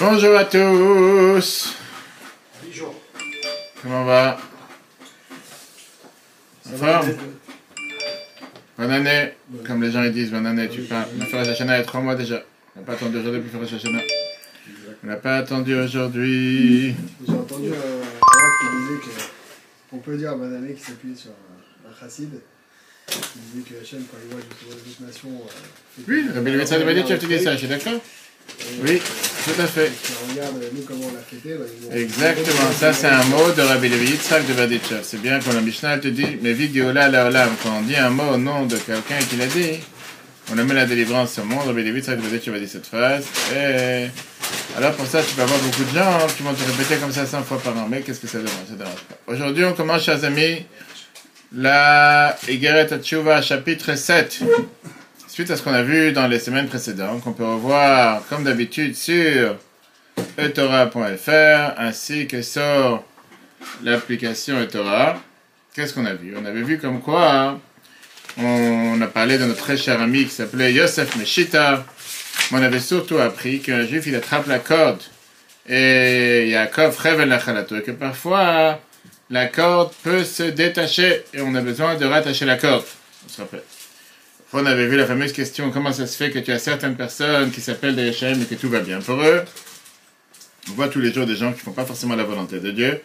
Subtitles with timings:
[0.00, 1.74] Bonjour à tous.
[3.82, 4.38] Comment va?
[6.62, 7.00] Ça
[8.78, 9.32] Bonne année.
[9.66, 10.68] Comme les gens ils disent, bonne année.
[10.68, 11.06] Tu parles.
[11.18, 12.44] On a fait la il y a trois mois déjà.
[12.76, 14.02] On n'a pas attendu aujourd'hui pour faire la Shashana.
[15.02, 16.94] On n'a pas attendu aujourd'hui.
[17.26, 19.20] J'ai entendu un rap qui disait
[19.90, 22.30] qu'on peut dire bonne année qui s'appuie sur un chassid.
[23.08, 23.18] Qui
[23.52, 25.28] disait que Hachem, quand il voit justement les autres nations.
[25.30, 28.00] euh, Oui, Rabbi Levitzad de Baditchev, tu dis ça, je suis d'accord
[28.82, 29.00] Oui,
[29.44, 29.90] tout à fait.
[31.92, 35.00] Exactement, ça c'est un mot de Rabbi Levi Yitzhak de Baditchev.
[35.02, 38.10] C'est bien quand la Mishnah te dit, mais Vigeola la Olam, quand on dit un
[38.10, 39.80] mot au nom de quelqu'un qui l'a dit,
[40.52, 41.66] on amène la délivrance au monde.
[41.66, 43.24] Rabbi Levi Yitzhak de Baditchev a dit cette phrase.
[43.54, 44.06] Et
[44.76, 47.26] alors pour ça, tu vas avoir beaucoup de gens qui vont te répéter comme ça
[47.26, 47.86] 100 fois par an.
[47.88, 49.32] Mais qu'est-ce que ça dérange Ça dérange pas.
[49.32, 50.64] Aujourd'hui, on commence, chers amis,
[51.54, 54.40] la Igeret Tchouva, chapitre 7.
[55.38, 58.96] Suite à ce qu'on a vu dans les semaines précédentes, qu'on peut revoir comme d'habitude
[58.96, 59.54] sur
[60.36, 63.04] etora.fr ainsi que sur
[63.84, 65.22] l'application etora.
[65.72, 66.34] Qu'est-ce qu'on a vu?
[66.36, 67.60] On avait vu comme quoi
[68.36, 71.86] on a parlé de notre très cher ami qui s'appelait Yosef Meshita.
[72.50, 75.04] On avait surtout appris qu'un juif il attrape la corde
[75.68, 78.80] et Yaakov rêve la chalato et que parfois
[79.30, 82.82] la corde peut se détacher et on a besoin de rattacher la corde.
[83.24, 83.62] On se rappelle.
[84.54, 87.50] On avait vu la fameuse question comment ça se fait que tu as certaines personnes
[87.50, 89.42] qui s'appellent des Hachem et que tout va bien pour eux?
[90.70, 92.70] On voit tous les jours des gens qui ne font pas forcément la volonté de
[92.70, 93.02] Dieu.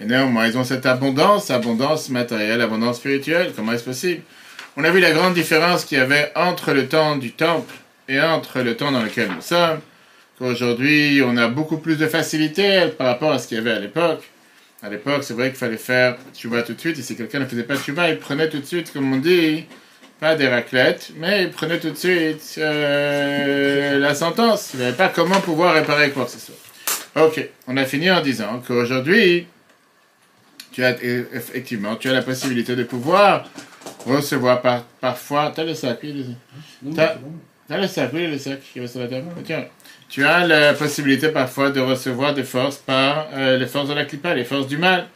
[0.00, 3.52] Et néanmoins, ils ont cette abondance, abondance matérielle, abondance spirituelle.
[3.56, 4.20] Comment est-ce possible?
[4.76, 7.74] On a vu la grande différence qu'il y avait entre le temps du temple
[8.06, 9.80] et entre le temps dans lequel nous sommes.
[10.38, 13.78] Qu'aujourd'hui, on a beaucoup plus de facilité par rapport à ce qu'il y avait à
[13.78, 14.24] l'époque.
[14.82, 16.98] À l'époque, c'est vrai qu'il fallait faire tuba tout de suite.
[16.98, 19.64] Et si quelqu'un ne faisait pas tuba, il prenait tout de suite, comme on dit,
[20.22, 24.70] pas des raclettes, mais il prenait tout de suite euh, la sentence.
[24.72, 26.54] Il n'avait pas comment pouvoir réparer quoi que ce soit.
[27.24, 29.48] Ok, on a fini en disant qu'aujourd'hui,
[30.70, 33.46] tu as effectivement, tu as la possibilité de pouvoir
[34.06, 35.52] recevoir par, parfois.
[35.56, 36.12] T'as le sac, oui,
[36.84, 37.16] les- T'as
[37.68, 39.26] t'as le sac, oui, le sac qui va sur la table.
[39.44, 39.64] Tiens,
[40.08, 44.04] tu as la possibilité parfois de recevoir des forces par euh, les forces de la
[44.04, 45.08] clipa, les forces du mal.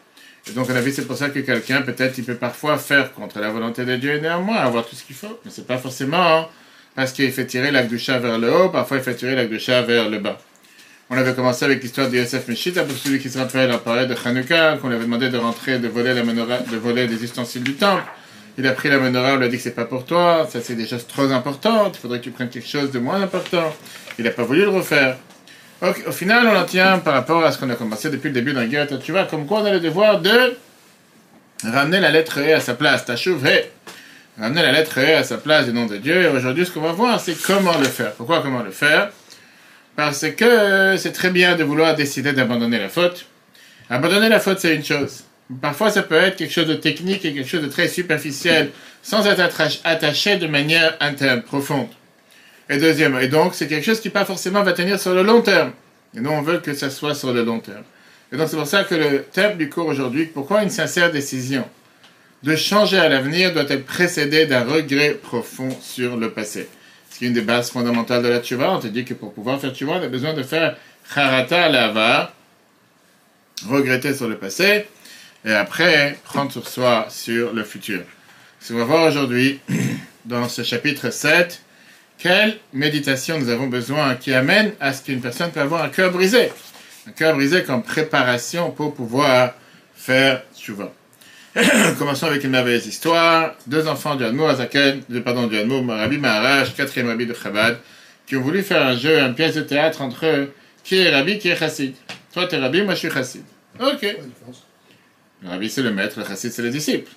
[0.54, 3.40] Donc on a vu, c'est pour ça que quelqu'un, peut-être, il peut parfois faire contre
[3.40, 5.40] la volonté de Dieu et néanmoins avoir tout ce qu'il faut.
[5.44, 6.46] Mais c'est pas forcément hein,
[6.94, 10.18] parce qu'il fait tirer l'Akdusha vers le haut, parfois il fait tirer l'Akdusha vers le
[10.18, 10.38] bas.
[11.10, 14.06] On avait commencé avec l'histoire de Yosef Meshita, pour celui qui se rappelle, on parlait
[14.06, 17.22] de Hanouka, qu'on lui avait demandé de rentrer, de voler la menorah, de voler des
[17.22, 18.02] ustensiles du temple.
[18.58, 20.60] Il a pris la menorah, on lui a dit que c'est pas pour toi, ça
[20.62, 23.72] c'est des choses trop importantes, il faudrait que tu prennes quelque chose de moins important.
[24.18, 25.18] Il n'a pas voulu le refaire.
[25.82, 28.54] Au final, on en tient par rapport à ce qu'on a commencé depuis le début
[28.54, 30.56] dans Guerre tu vois, comme quoi on a le devoir de
[31.64, 33.66] ramener la lettre E à sa place, Tashuv He.
[34.38, 36.22] Ramener la lettre E à sa place du nom de Dieu.
[36.22, 38.12] Et aujourd'hui, ce qu'on va voir, c'est comment le faire.
[38.12, 39.10] Pourquoi comment le faire?
[39.96, 43.26] Parce que c'est très bien de vouloir décider d'abandonner la faute.
[43.90, 45.24] Abandonner la faute, c'est une chose.
[45.60, 48.70] Parfois, ça peut être quelque chose de technique et quelque chose de très superficiel,
[49.02, 49.40] sans être
[49.84, 51.88] attaché de manière interne, profonde.
[52.68, 55.40] Et deuxième, et donc, c'est quelque chose qui pas forcément va tenir sur le long
[55.40, 55.72] terme.
[56.16, 57.84] Et nous, on veut que ça soit sur le long terme.
[58.32, 61.64] Et donc, c'est pour ça que le thème du cours aujourd'hui, pourquoi une sincère décision
[62.42, 66.68] de changer à l'avenir doit être précédée d'un regret profond sur le passé?
[67.10, 68.72] Ce qui est une des bases fondamentales de la tchouva.
[68.72, 70.76] On te dit que pour pouvoir faire tchouva, on a besoin de faire
[71.14, 72.34] charata à l'ava,
[73.68, 74.86] regretter sur le passé,
[75.44, 78.02] et après prendre sur soi sur le futur.
[78.60, 79.60] Ce qu'on va voir aujourd'hui,
[80.24, 81.62] dans ce chapitre 7,
[82.18, 86.10] quelle méditation nous avons besoin qui amène à ce qu'une personne peut avoir un cœur
[86.12, 86.50] brisé?
[87.06, 89.52] Un cœur brisé comme préparation pour pouvoir
[89.94, 90.92] faire tchouva.
[91.98, 93.54] Commençons avec une merveilleuse histoire.
[93.66, 97.78] Deux enfants du Hanmour Azaken, de- pardon, du Hanmour Rabbi Maharaj, quatrième Rabbi de Chabad,
[98.26, 100.52] qui ont voulu faire un jeu, une pièce de théâtre entre eux.
[100.84, 101.94] Qui est Rabbi, qui est Chassid?
[102.32, 103.42] Toi, t'es Rabbi, moi, je suis Chassid.
[103.80, 104.02] Ok.
[105.42, 107.10] Le Rabbi, c'est le maître, le Chassid, c'est le disciple.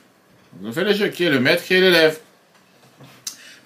[0.63, 1.07] Ont fait le jeu.
[1.09, 2.17] Qui est le maître, qui est l'élève?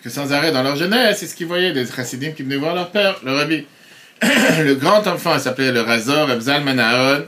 [0.04, 2.76] Que sans arrêt, dans leur jeunesse, c'est ce qu'ils voyaient, des Chassidim qui venaient voir
[2.76, 3.66] leur père, le Rabbi.
[4.22, 7.24] le grand enfant s'appelait le Razor Ebzal Manaon.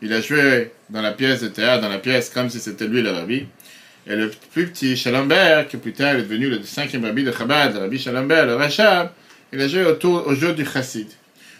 [0.00, 3.02] Il a joué dans la pièce de théâtre, dans la pièce comme si c'était lui
[3.02, 3.46] le Rabbi.
[4.06, 7.74] Et le plus petit Shalambert, qui plus tard est devenu le cinquième Rabbi de Chabad,
[7.74, 9.10] le Rabbi Shalambert, le Rachab,
[9.52, 11.08] il a joué autour, au jeu du Chassid.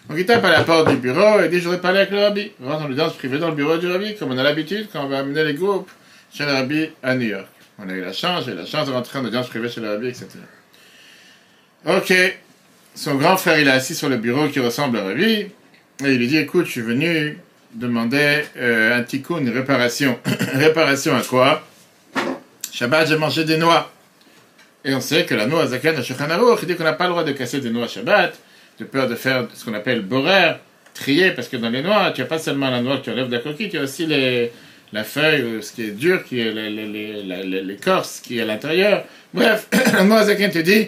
[0.09, 2.19] Donc il tape à la porte du bureau et dit Je voudrais parler avec le
[2.19, 2.51] Rabbi.
[2.59, 5.03] Il rentre en audience privée dans le bureau du Rabbi, comme on a l'habitude quand
[5.03, 5.89] on va amener les groupes
[6.33, 7.54] chez le Rabbi à New York.
[7.77, 9.81] On a eu la chance, j'ai eu la chance de rentrer en audience privée chez
[9.81, 10.27] le Rabbi, etc.
[11.85, 12.13] Ok,
[12.95, 15.51] son grand frère il est assis sur le bureau qui ressemble à Rabbi et
[15.99, 17.37] il lui dit Écoute, je suis venu
[17.73, 20.17] demander euh, un tikkun, une réparation.
[20.53, 21.67] réparation à quoi?
[22.71, 23.91] Shabbat, j'ai mangé des noix.
[24.83, 27.11] Et on sait que la noix Zakan à Aruch, il dit qu'on n'a pas le
[27.11, 28.37] droit de casser des noix Shabbat,
[28.79, 30.53] de peur de faire ce qu'on appelle borer,
[30.93, 33.27] trier, parce que dans les noix, tu n'as pas seulement la noix que tu enlèves
[33.27, 34.51] de la coquille, tu as aussi les,
[34.93, 39.03] la feuille, euh, ce qui est dur, qui est l'écorce qui est à l'intérieur.
[39.33, 39.67] Bref,
[40.03, 40.87] Noazaken te dit,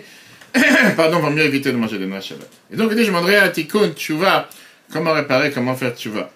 [0.95, 2.49] pardon, va mieux éviter de manger des noix Shabbat.
[2.71, 4.49] Et donc, il dit, je demanderai à Tikkun, Tchouva,
[4.91, 6.31] comment réparer, comment faire Tchouva.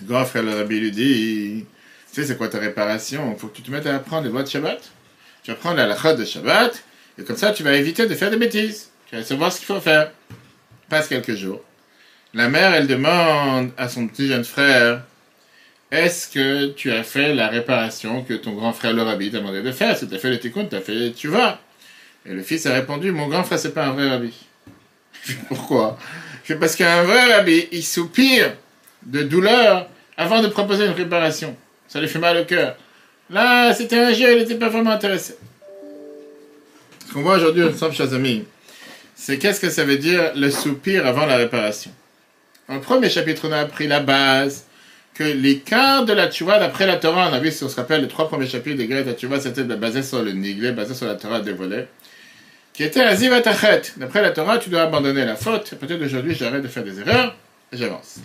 [0.00, 1.64] Le grand frère le rabbi lui dit,
[2.12, 3.32] tu sais, c'est quoi ta réparation?
[3.32, 4.80] Il faut que tu te mettes à apprendre les lois de Shabbat.
[5.42, 6.82] Tu vas prendre la lachot de Shabbat,
[7.18, 8.90] et comme ça, tu vas éviter de faire des bêtises.
[9.08, 10.10] Tu vas savoir ce qu'il faut faire.
[10.88, 11.62] Passe quelques jours.
[12.34, 15.02] La mère, elle demande à son petit jeune frère,
[15.92, 19.60] est-ce que tu as fait la réparation que ton grand frère le rabbi t'a demandé
[19.60, 21.60] de faire Si tu as fait le tikkun, tu as fait tu vas.
[22.24, 24.32] Et le fils a répondu, mon grand frère, c'est pas un vrai rabbi.
[25.48, 25.98] Pourquoi?
[26.58, 28.54] Parce qu'un vrai rabbi, il soupire
[29.02, 29.86] de douleur
[30.16, 31.54] avant de proposer une réparation.
[31.88, 32.76] Ça lui fait mal au cœur.
[33.28, 35.36] Là, c'était un jeu, il n'était pas vraiment intéressé.
[37.06, 38.44] Ce qu'on voit aujourd'hui ensemble, chers amis,
[39.14, 41.90] c'est qu'est-ce que ça veut dire le soupir avant la réparation?
[42.66, 44.64] Dans le premier chapitre, on a appris la base,
[45.14, 48.02] que l'écart de la tchouva d'après la Torah, on a vu, si on se rappelle,
[48.02, 51.16] les trois premiers chapitres de Greta Tchouva, c'était basé sur le niglé, basé sur la
[51.16, 51.86] Torah dévoilée,
[52.72, 53.92] qui était un zivatachet.
[53.98, 55.74] D'après la Torah, tu dois abandonner la faute.
[55.74, 57.36] Peut-être aujourd'hui, j'arrête de faire des erreurs
[57.72, 58.20] et j'avance.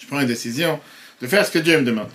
[0.00, 0.78] Je prends une décision
[1.20, 2.10] de faire ce que Dieu me demande.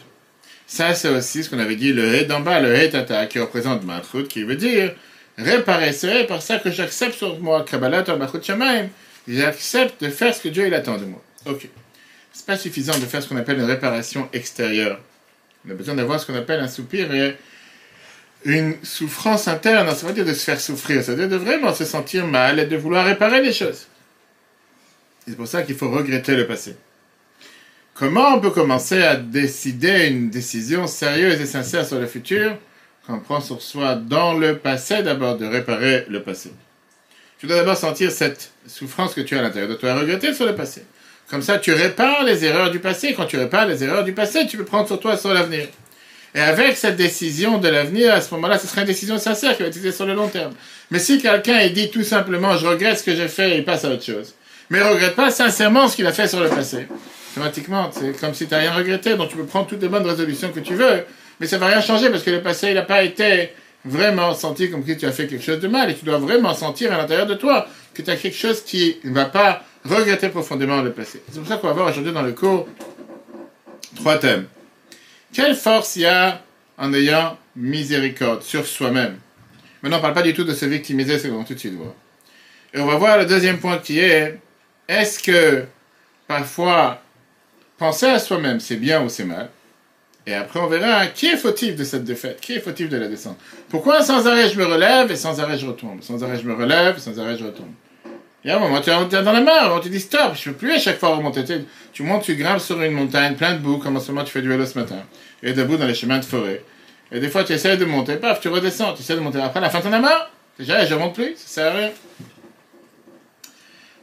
[0.66, 3.40] Ça, c'est aussi ce qu'on avait dit, le hé d'en bas, le hé tata, qui
[3.40, 4.94] représente Malchut, qui veut dire
[5.38, 5.92] réparer
[6.28, 8.88] par ça que j'accepte sur moi, Kabbalat Malchut Shamaim,
[9.28, 11.22] j'accepte de faire ce que Dieu il attend de moi.
[11.46, 11.68] Ok
[12.32, 15.00] c'est pas suffisant de faire ce qu'on appelle une réparation extérieure.
[15.68, 17.36] On a besoin d'avoir ce qu'on appelle un soupir et
[18.46, 19.94] une souffrance interne.
[19.96, 22.60] Ça veut dire de se faire souffrir, ça veut dire de vraiment se sentir mal
[22.60, 23.88] et de vouloir réparer les choses.
[25.28, 26.76] C'est pour ça qu'il faut regretter le passé.
[27.94, 32.58] Comment on peut commencer à décider une décision sérieuse et sincère sur le futur
[33.06, 36.52] quand on prend sur soi dans le passé d'abord de réparer le passé?
[37.38, 40.34] Tu dois d'abord sentir cette souffrance que tu as à l'intérieur de toi et regretter
[40.34, 40.84] sur le passé.
[41.32, 43.14] Comme ça, tu répares les erreurs du passé.
[43.16, 45.66] Quand tu répares les erreurs du passé, tu peux prendre sur toi sur l'avenir.
[46.36, 49.64] Et avec cette décision de l'avenir, à ce moment-là, ce sera une décision sincère qui
[49.64, 50.52] va être sur le long terme.
[50.92, 53.92] Mais si quelqu'un dit tout simplement, je regrette ce que j'ai fait, il passe à
[53.92, 54.36] autre chose.
[54.70, 56.88] Mais ne regrette pas sincèrement ce qu'il a fait sur le passé.
[57.32, 60.06] Automatiquement, c'est comme si tu n'as rien regretté, donc tu peux prendre toutes les bonnes
[60.06, 61.06] résolutions que tu veux,
[61.40, 63.52] mais ça va rien changer parce que le passé, il n'a pas été
[63.86, 66.54] vraiment senti comme si tu as fait quelque chose de mal, et tu dois vraiment
[66.54, 70.30] sentir à l'intérieur de toi que tu as quelque chose qui ne va pas regretter
[70.30, 71.22] profondément le passé.
[71.32, 72.68] C'est pour ça qu'on va voir aujourd'hui dans le cours
[73.96, 74.46] trois thèmes.
[75.34, 76.42] Quelle force il y a
[76.78, 79.18] en ayant miséricorde sur soi-même?
[79.82, 81.74] Maintenant, on ne parle pas du tout de se victimiser, c'est qu'on tout de suite
[81.74, 81.94] voir.
[82.74, 84.40] Et on va voir le deuxième point qui est,
[84.88, 85.66] est-ce que
[86.28, 87.02] parfois
[87.78, 89.50] penser à soi-même c'est bien ou c'est mal?
[90.32, 93.10] Et après on verra qui est fautif de cette défaite, qui est fautif de la
[93.10, 93.38] descente.
[93.68, 96.02] Pourquoi sans arrêt je me relève et sans arrêt je retombe?
[96.02, 97.72] Sans arrêt je me relève et sans arrêt je retombe.
[98.46, 100.72] Y a un moment, tu es dans la mer, on te stop, je peux plus
[100.72, 101.44] à chaque fois remonter.
[101.94, 104.32] Tu, montes, tu grimpes sur une montagne, plein de boue, comme en ce moment tu
[104.32, 105.04] fais du vélo ce matin,
[105.44, 106.64] et debout dans les chemins de forêt.
[107.12, 109.42] Et des fois tu essaies de monter, paf, tu redescends, tu essaies de monter.
[109.42, 110.32] Après, à la fin, tu en as marre.
[110.58, 111.92] Déjà, je ne remonte plus, ça sert à rien.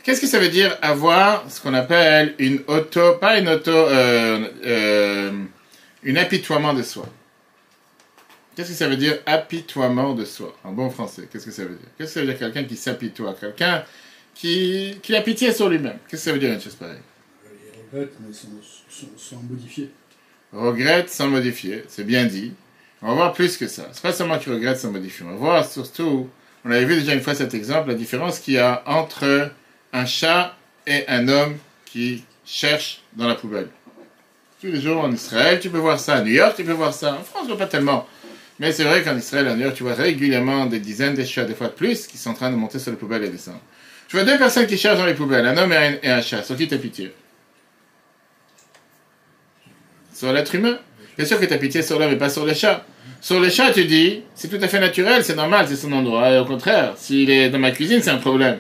[0.04, 4.46] Qu'est-ce que ça veut dire avoir ce qu'on appelle une auto, pas une auto, euh,
[4.66, 5.30] euh,
[6.02, 7.06] une apitoiement de soi
[8.58, 11.76] Qu'est-ce que ça veut dire apitoiement de soi En bon français, qu'est-ce que ça veut
[11.76, 11.88] dire?
[11.96, 13.34] Qu'est-ce que ça veut dire quelqu'un qui s'apitoie?
[13.34, 13.84] Quelqu'un
[14.34, 15.98] qui, qui a pitié sur lui-même.
[16.08, 16.98] Qu'est-ce que ça veut dire une chose pareille?
[17.44, 19.90] Il regrette, mais sans, modifier.
[20.52, 22.52] Regrette sans modifier, c'est bien dit.
[23.00, 23.88] On va voir plus que ça.
[23.92, 25.24] C'est pas seulement tu regrettes sans modifier.
[25.24, 26.28] On va voir surtout,
[26.64, 29.52] on avait vu déjà une fois cet exemple, la différence qu'il y a entre
[29.92, 33.68] un chat et un homme qui cherche dans la poubelle.
[34.60, 36.16] Tous les jours en Israël, tu peux voir ça.
[36.16, 37.14] À New York, tu peux voir ça.
[37.14, 38.08] En France, pas tellement.
[38.58, 41.44] Mais c'est vrai qu'en Israël, à New York, tu vois régulièrement des dizaines de chats,
[41.44, 43.60] des fois de plus, qui sont en train de monter sur la poubelle et descendre.
[44.08, 45.72] Tu vois deux personnes qui cherchent dans les poubelles, un homme
[46.02, 46.42] et un, chat.
[46.42, 47.14] Sur qui t'as pitié?
[50.12, 50.78] Sur l'être humain?
[51.16, 52.84] Bien sûr que t'as pitié sur l'homme et pas sur le chat.
[53.20, 56.30] Sur le chat, tu dis, c'est tout à fait naturel, c'est normal, c'est son endroit.
[56.30, 58.58] Et au contraire, s'il est dans ma cuisine, c'est un problème.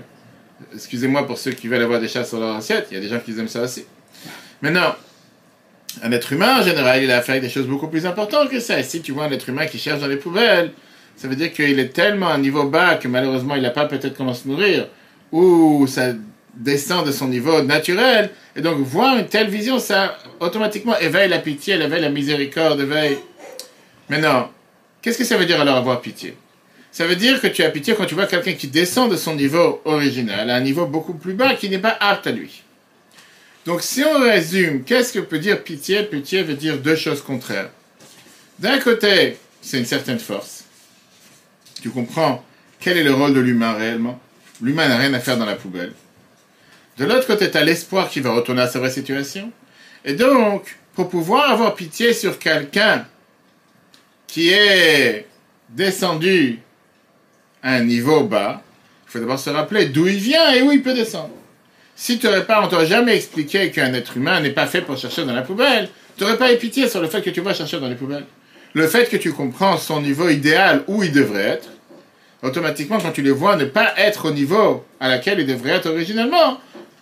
[0.74, 3.08] Excusez-moi pour ceux qui veulent avoir des chats sur leur assiette, il y a des
[3.08, 3.84] gens qui aiment ça aussi.
[4.62, 4.94] Maintenant,
[6.02, 8.60] un être humain, en général, il a affaire avec des choses beaucoup plus importantes que
[8.60, 8.78] ça.
[8.78, 10.72] Et si tu vois un être humain qui cherche dans les poubelles,
[11.16, 13.86] ça veut dire qu'il est tellement à un niveau bas que malheureusement, il n'a pas
[13.86, 14.86] peut-être comment se nourrir
[15.32, 16.12] ou ça
[16.54, 18.30] descend de son niveau naturel.
[18.56, 23.18] Et donc, voir une telle vision, ça automatiquement éveille la pitié, éveille la miséricorde, éveille.
[24.08, 24.50] Maintenant,
[25.02, 26.36] qu'est-ce que ça veut dire alors avoir pitié?
[26.90, 29.34] Ça veut dire que tu as pitié quand tu vois quelqu'un qui descend de son
[29.34, 32.62] niveau original à un niveau beaucoup plus bas qui n'est pas apte à lui.
[33.66, 36.02] Donc, si on résume, qu'est-ce que peut dire pitié?
[36.04, 37.70] Pitié veut dire deux choses contraires.
[38.58, 40.64] D'un côté, c'est une certaine force.
[41.82, 42.44] Tu comprends
[42.80, 44.20] quel est le rôle de l'humain réellement?
[44.60, 45.92] L'humain n'a rien à faire dans la poubelle.
[46.96, 49.52] De l'autre côté, tu as l'espoir qu'il va retourner à sa vraie situation.
[50.04, 53.06] Et donc, pour pouvoir avoir pitié sur quelqu'un
[54.26, 55.26] qui est
[55.68, 56.58] descendu
[57.62, 58.62] à un niveau bas,
[59.06, 61.34] il faut d'abord se rappeler d'où il vient et où il peut descendre.
[62.00, 64.96] Si tu n'aurais pas, on t'aurait jamais expliqué qu'un être humain n'est pas fait pour
[64.96, 67.52] chercher dans la poubelle, tu n'aurais pas eu pitié sur le fait que tu vas
[67.52, 68.24] chercher dans les poubelles.
[68.74, 71.68] Le fait que tu comprends son niveau idéal où il devrait être,
[72.44, 75.90] automatiquement, quand tu le vois ne pas être au niveau à laquelle il devrait être
[75.90, 76.60] originellement,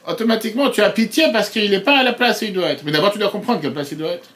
[0.08, 2.82] automatiquement, tu as pitié parce qu'il n'est pas à la place où il doit être.
[2.82, 4.30] Mais d'abord, tu dois comprendre quelle place il doit être.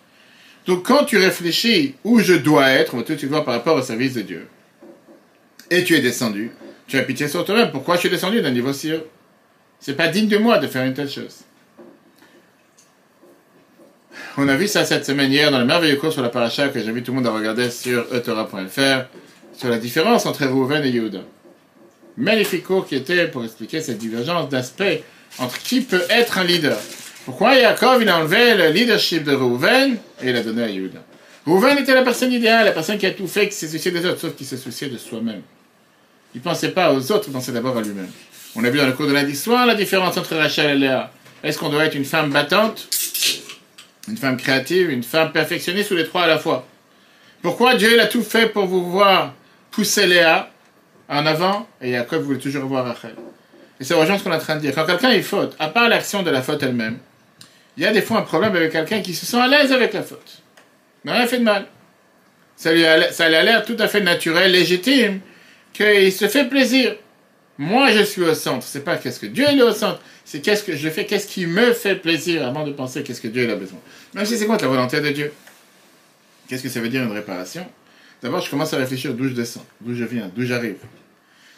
[0.66, 4.20] Donc, quand tu réfléchis où je dois être, tu vois par rapport au service de
[4.20, 4.46] Dieu,
[5.70, 6.50] et tu es descendu,
[6.86, 7.70] tu as pitié sur toi-même.
[7.70, 8.42] Pourquoi je suis descendu?
[8.42, 9.06] D'un niveau si haut
[9.80, 11.38] C'est pas digne de moi de faire une telle chose.
[14.36, 16.80] On a vu ça cette semaine hier dans le merveilleux cours sur la paracha que
[16.80, 19.06] j'invite tout le monde à regarder sur etora.fr
[19.54, 21.20] sur la différence entre Rouven et Yehuda.
[22.16, 25.02] Magnifique cours qui était pour expliquer cette divergence d'aspect
[25.38, 26.78] entre qui peut être un leader.
[27.24, 31.00] Pourquoi Yaakov il a enlevé le leadership de Rouven et il a donné à Yehuda?
[31.46, 34.04] Rouven était la personne idéale, la personne qui a tout fait, qui s'est soucié des
[34.06, 35.42] autres, sauf qu'il s'est soucié de soi-même.
[36.34, 38.10] Il ne pensait pas aux autres, il pensait d'abord à lui-même.
[38.56, 41.12] On a vu dans le cours de lundi soir la différence entre Rachel et Léa.
[41.44, 42.88] Est-ce qu'on doit être une femme battante,
[44.08, 46.66] une femme créative, une femme perfectionniste ou les trois à la fois?
[47.42, 49.34] Pourquoi Dieu il a tout fait pour vous voir
[49.70, 50.50] pousser Léa
[51.08, 53.14] en avant et Jacob voulait toujours voir Rachel?
[53.78, 54.74] Et c'est rejoint ce qu'on est en train de dire.
[54.74, 56.98] Quand quelqu'un est faute, à part l'action de la faute elle-même,
[57.76, 59.92] il y a des fois un problème avec quelqu'un qui se sent à l'aise avec
[59.92, 60.42] la faute.
[61.04, 61.66] n'a rien fait de mal.
[62.56, 62.70] Ça
[63.12, 65.20] ça lui a l'air tout à fait naturel, légitime,
[65.72, 66.96] qu'il se fait plaisir.
[67.60, 68.66] Moi, je suis au centre.
[68.66, 70.00] C'est pas qu'est-ce que Dieu est au centre.
[70.24, 73.28] C'est qu'est-ce que je fais, qu'est-ce qui me fait plaisir avant de penser qu'est-ce que
[73.28, 73.78] Dieu a besoin.
[74.14, 75.30] Même si c'est contre la volonté de Dieu?
[76.48, 77.66] Qu'est-ce que ça veut dire une réparation?
[78.22, 80.78] D'abord, je commence à réfléchir d'où je descends, d'où je viens, d'où j'arrive.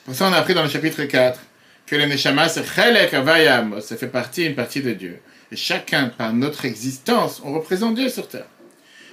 [0.05, 1.39] Pour ça, on a appris dans le chapitre 4
[1.87, 2.65] que le Neshama, c'est
[3.15, 5.21] Avayam, ça fait partie, une partie de Dieu.
[5.53, 8.47] Et chacun, par notre existence, on représente Dieu sur terre.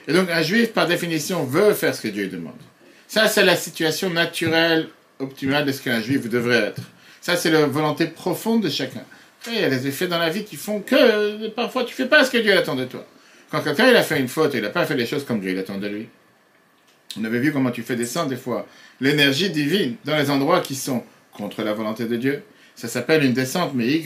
[0.08, 2.58] Et donc, un juif, par définition, veut faire ce que Dieu demande.
[3.08, 4.88] Ça, c'est la situation naturelle,
[5.20, 6.82] optimale de ce qu'un juif devrait être.
[7.22, 9.04] Ça, c'est la volonté profonde de chacun.
[9.48, 12.08] Et il y a des effets dans la vie qui font que parfois tu fais
[12.08, 13.06] pas ce que Dieu attend de toi.
[13.52, 15.60] Quand quelqu'un a fait une faute il n'a pas fait les choses comme Dieu il
[15.60, 16.08] attend de lui.
[17.20, 18.68] On avait vu comment tu fais descendre des fois
[19.00, 22.44] l'énergie divine dans les endroits qui sont contre la volonté de Dieu.
[22.76, 24.02] Ça s'appelle une descente, mais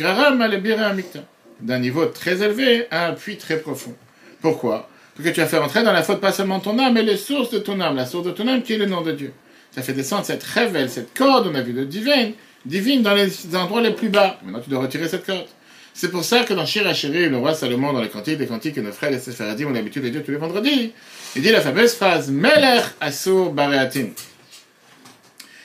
[1.59, 3.95] d'un niveau très élevé à un puits très profond.
[4.41, 4.89] Pourquoi?
[5.15, 7.17] Parce que tu as fait rentrer dans la faute pas seulement ton âme, mais les
[7.17, 9.33] sources de ton âme, la source de ton âme qui est le nom de Dieu.
[9.73, 12.33] Ça fait descendre cette révèle, cette corde, on a vu de divine,
[12.65, 14.39] divine dans les endroits les plus bas.
[14.43, 15.47] Maintenant, tu dois retirer cette corde.
[15.95, 18.81] C'est pour ça que dans Shir le roi Salomon, dans les cantiques, des cantiques que
[18.81, 20.91] nos frères les Sépharadim ont l'habitude de dire tous les vendredis,
[21.35, 24.09] il dit la fameuse phrase Melech Asur Bareatim.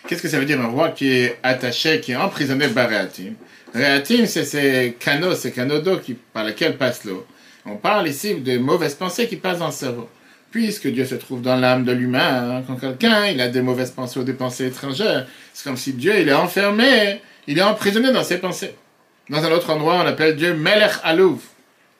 [0.07, 3.35] Qu'est-ce que ça veut dire un roi qui est attaché, qui est emprisonné Bareatim?
[3.75, 5.99] Reatim, c'est ces canaux, ces canaux d'eau
[6.33, 7.27] par lesquels passe l'eau.
[7.67, 10.09] On parle ici de mauvaises pensées qui passent dans le cerveau.
[10.51, 13.91] Puisque Dieu se trouve dans l'âme de l'humain, hein, quand quelqu'un il a des mauvaises
[13.91, 18.13] pensées ou des pensées étrangères, c'est comme si Dieu il est enfermé, il est emprisonné
[18.13, 18.75] dans ses pensées.
[19.29, 21.41] Dans un autre endroit, on appelle Dieu Melech Alouv,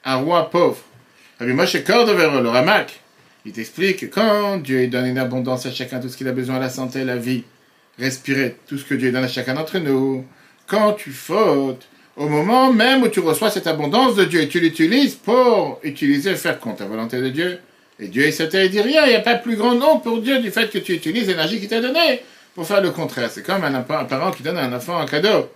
[0.03, 0.79] un roi pauvre.
[1.39, 2.99] Rabbi Moshe Cordovero, le Ramak,
[3.45, 6.59] il t'explique que quand Dieu donne une abondance à chacun, tout ce qu'il a besoin,
[6.59, 7.43] la santé, la vie,
[7.99, 10.25] respirer, tout ce que Dieu donne à chacun d'entre nous,
[10.65, 11.87] quand tu fautes,
[12.17, 16.35] au moment même où tu reçois cette abondance de Dieu et tu l'utilises pour utiliser,
[16.35, 17.59] faire compte la volonté de Dieu,
[17.99, 20.39] et Dieu, il s'était dit rien, il n'y a pas plus grand nom pour Dieu
[20.39, 22.21] du fait que tu utilises l'énergie qu'il t'a donnée
[22.55, 23.29] pour faire le contraire.
[23.29, 25.51] C'est comme un, parent qui donne à un enfant un cadeau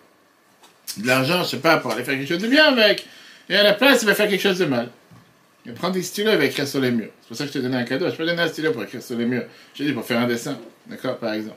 [0.98, 3.06] de l'argent, je sais pas, pour aller faire quelque chose de bien avec.
[3.50, 4.90] Et à la place, il va faire quelque chose de mal.
[5.66, 7.12] Il va prendre des stylos, il va écrire sur les murs.
[7.22, 8.10] C'est pour ça que je te donné un cadeau.
[8.10, 9.46] Je peux donner un stylo pour écrire sur les murs.
[9.74, 10.58] Je dis pour faire un dessin.
[10.88, 11.56] D'accord, par exemple.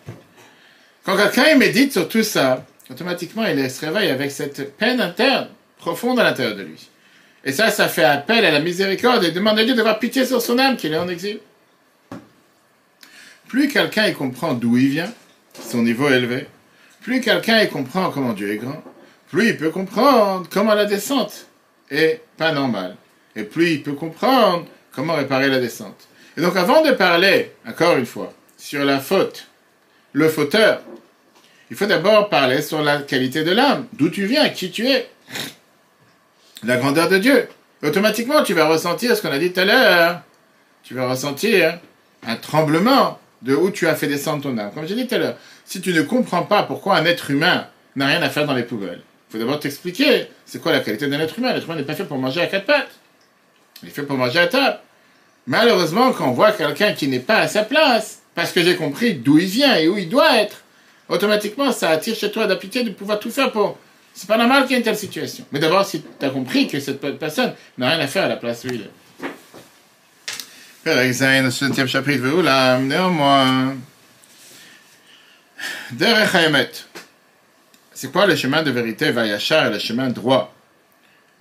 [1.05, 6.21] Quand quelqu'un médite sur tout ça, automatiquement, il se réveille avec cette peine interne, profonde
[6.21, 6.89] à l'intérieur de lui.
[7.47, 10.43] Et ça, ça fait appel à la miséricorde et demande à Dieu d'avoir pitié sur
[10.43, 11.39] son âme qu'il est en exil.
[13.47, 15.13] Plus quelqu'un comprend d'où il vient,
[15.63, 16.49] son niveau élevé,
[17.03, 18.83] plus quelqu'un comprend comment Dieu est grand,
[19.31, 21.47] plus il peut comprendre comment la descente
[21.89, 22.97] est pas normale.
[23.37, 26.09] Et plus il peut comprendre comment réparer la descente.
[26.37, 29.47] Et donc avant de parler, encore une fois, sur la faute,
[30.13, 30.81] le fauteur,
[31.71, 35.09] il faut d'abord parler sur la qualité de l'âme, d'où tu viens, qui tu es,
[36.67, 37.49] la grandeur de Dieu.
[37.83, 40.21] Automatiquement, tu vas ressentir ce qu'on a dit tout à l'heure.
[40.83, 41.79] Tu vas ressentir
[42.27, 44.71] un tremblement de où tu as fait descendre ton âme.
[44.75, 47.67] Comme j'ai dit tout à l'heure, si tu ne comprends pas pourquoi un être humain
[47.95, 51.07] n'a rien à faire dans les poubelles, il faut d'abord t'expliquer c'est quoi la qualité
[51.07, 51.53] d'un être humain?
[51.53, 52.91] L'être humain n'est pas fait pour manger à quatre pattes.
[53.83, 54.79] Il est fait pour manger à table.
[55.47, 59.15] Malheureusement, quand on voit quelqu'un qui n'est pas à sa place, parce que j'ai compris
[59.15, 60.63] d'où il vient et où il doit être,
[61.09, 63.79] automatiquement, ça attire chez toi la pitié de pouvoir tout faire pour
[64.19, 65.45] C'est pas normal qu'il y ait une telle situation.
[65.53, 68.37] Mais d'abord, si tu as compris que cette personne n'a rien à faire à la
[68.37, 68.91] place où il est.
[71.47, 73.77] Au 7 chapitre, néanmoins.
[77.93, 80.55] C'est quoi le chemin de vérité, Vayachar, le chemin droit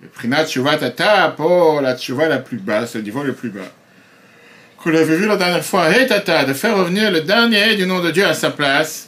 [0.02, 3.72] Le Prinat Tshuva Tata, pour la Tshuva la plus basse, le niveau le plus bas.
[4.76, 8.00] Qu'on avait vu la dernière fois, Hey Tata, de faire revenir le dernier du nom
[8.00, 9.05] de Dieu à sa place.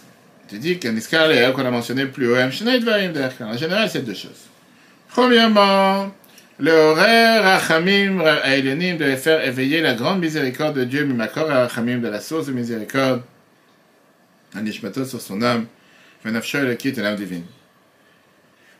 [0.48, 4.46] Tu dis qu'un escalier qu'on a mentionné plus haut, en général, c'est deux choses.
[5.08, 6.10] Premièrement,
[6.58, 12.08] le horaire Rachamim Aïlenim de faire éveiller la grande miséricorde de Dieu, Mimakor Rachamim, de
[12.08, 13.22] la source de miséricorde,
[14.56, 15.66] Anishmato sur son âme,
[16.24, 17.44] Venafsho le quitte l'âme divine.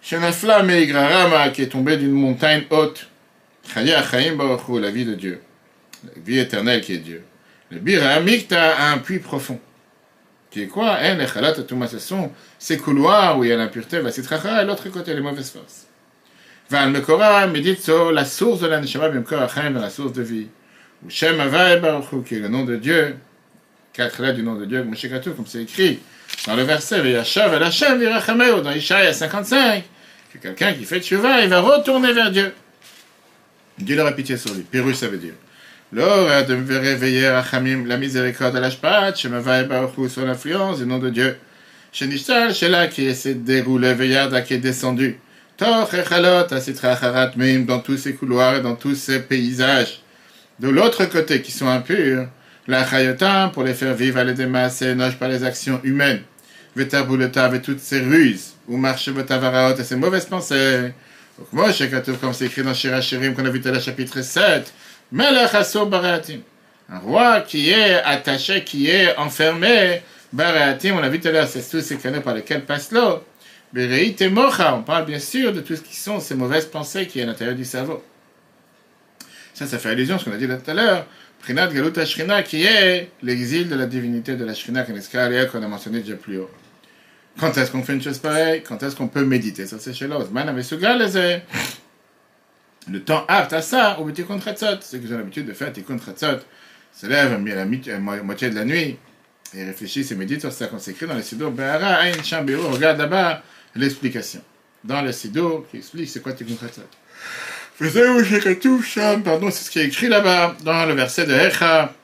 [0.00, 3.08] Shenafla Meigrarama, qui est tombé d'une montagne haute,
[3.74, 5.42] Chaya Chaim Baruchu, la vie de Dieu,
[6.04, 7.22] la vie éternelle qui est Dieu.
[7.70, 9.60] Le Bira Mikta a un puits profond
[10.58, 10.98] qui est quoi?
[11.00, 15.50] Chalat ce sont ces couloirs où il y a l'impureté, et l'autre côté, les mauvaises
[15.50, 15.86] forces.
[16.70, 20.48] Val Mekora, Meditzo, la source de la Neshama, la source de vie.
[21.04, 21.36] Ou Shem
[22.24, 23.16] qui est le nom de Dieu,
[23.92, 24.84] quatre lettres du nom de Dieu,
[25.36, 26.00] comme c'est écrit
[26.46, 29.84] dans le verset, Veyashav El Hashem Virachameo, dans Ishaïa 55,
[30.32, 32.52] que quelqu'un qui fait Tshuva, il va retourner vers Dieu.
[33.78, 34.62] Dieu aura pitié sur lui.
[34.62, 35.34] Pérus, ça veut dire.
[35.90, 41.08] L'or de réveiller Rachamim, la miséricorde à l'ashpat, Shemavai Baruch sur l'influence du nom de
[41.08, 41.34] Dieu.
[41.92, 45.18] Shenishtal, Shela, qui essaie de dérouler Veyada, qui est descendu.
[45.56, 50.02] Toch Echalot, Asitra Harat Meim, dans tous ces couloirs et dans tous ces paysages.
[50.60, 52.28] De l'autre côté, qui sont impurs,
[52.66, 56.20] la Chayotam, pour les faire vivre à l'édemas, et noche par les actions humaines.
[56.76, 60.92] Vetarbuleta, avec toutes ces ruses, ou marche Votavaraot, et ces mauvaises pensées.
[61.38, 61.70] Donc, moi,
[62.20, 62.74] comme c'est écrit dans
[63.34, 64.70] qu'on a vu à la chapitre 7,
[65.12, 65.52] Melech
[65.88, 66.40] Baratim.
[66.90, 71.48] Un roi qui est attaché, qui est enfermé, Baratim, on l'a vu tout à l'heure,
[71.48, 73.22] c'est tous ces canaux par lesquels passe l'eau.
[73.76, 77.20] Et Mocha, on parle bien sûr de tout ce qui sont ces mauvaises pensées qui
[77.20, 78.02] est à l'intérieur du cerveau.
[79.52, 81.06] Ça, ça fait allusion à ce qu'on a dit tout à l'heure.
[81.40, 86.00] Prinat Galut Ashrina, qui est l'exil de la divinité de la Shrina, qu'on a mentionné
[86.00, 86.50] déjà plus haut.
[87.38, 88.62] Quand est-ce qu'on fait une chose pareille?
[88.62, 90.30] Quand est-ce qu'on peut méditer l'os.
[90.30, 91.42] Man avait
[92.90, 94.80] le temps apte à ça, au petit contratsot.
[94.80, 96.38] Ceux qui ont l'habitude de faire des contratsot
[96.92, 98.96] se lèvent à la moitié de la nuit
[99.54, 102.66] et réfléchissent et méditent sur ça qu'on s'écrit dans le Sidour Behara, Ain Shambiru.
[102.66, 103.42] Regarde là-bas
[103.74, 104.40] l'explication.
[104.84, 106.82] Dans le Sidour qui explique c'est quoi tes contratsot.
[109.24, 111.94] Pardon, c'est ce qui est écrit là-bas dans le verset de Hecha.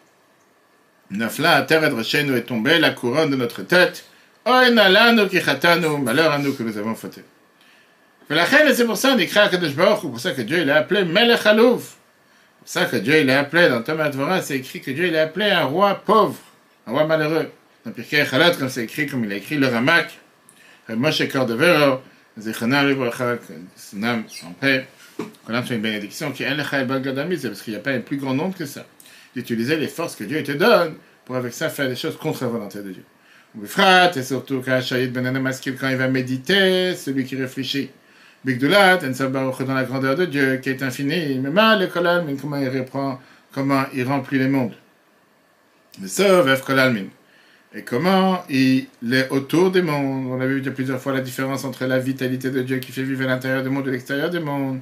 [1.11, 4.05] Nafla, terre de nous est tombée, la couronne de notre tête.
[4.47, 7.23] Malheur à nous que nous avons fauté.
[8.27, 11.05] C'est pour ça qu'on écrit à Kadosh Baruch c'est pour ça que Dieu l'a appelé
[11.05, 11.83] Melech C'est pour
[12.65, 15.65] ça que Dieu l'a appelé, dans Thomas Dvorah, c'est écrit que Dieu l'a appelé un
[15.65, 16.39] roi pauvre,
[16.87, 17.51] un roi malheureux.
[17.85, 20.19] Dans Pirkei Chalat, comme c'est écrit, comme il a écrit le Ramak,
[20.89, 22.01] Moshe Cordovero,
[22.39, 23.37] Zechana Ribracha,
[23.77, 24.87] son âme en paix,
[25.45, 27.91] qu'on a fait une bénédiction qui est El Bagadami, c'est parce qu'il n'y a pas
[27.91, 28.87] un plus grand nombre que ça.
[29.37, 30.95] D'utiliser les forces que Dieu te donne
[31.27, 33.05] pour avec ça faire des choses contre la volonté de Dieu.
[33.55, 37.91] Bifrat, et surtout quand Ben quand il va méditer, celui qui réfléchit.
[38.45, 42.69] Bigdulat, dans la grandeur de Dieu, qui est infini, mais mal le kolalmin, comment il
[42.69, 43.19] reprend,
[43.53, 44.75] comment il remplit les mondes.
[46.67, 47.07] Kolalmin.
[47.77, 50.27] Et comment il est autour des mondes.
[50.31, 53.25] On a vu plusieurs fois la différence entre la vitalité de Dieu qui fait vivre
[53.25, 54.81] l'intérieur des mondes et l'extérieur des mondes.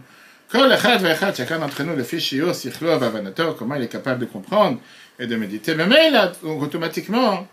[0.52, 2.42] Chacun d'entre nous, le fichier,
[3.58, 4.78] comment il est capable de comprendre
[5.18, 5.74] et de méditer.
[5.74, 7.46] Mais là, automatiquement,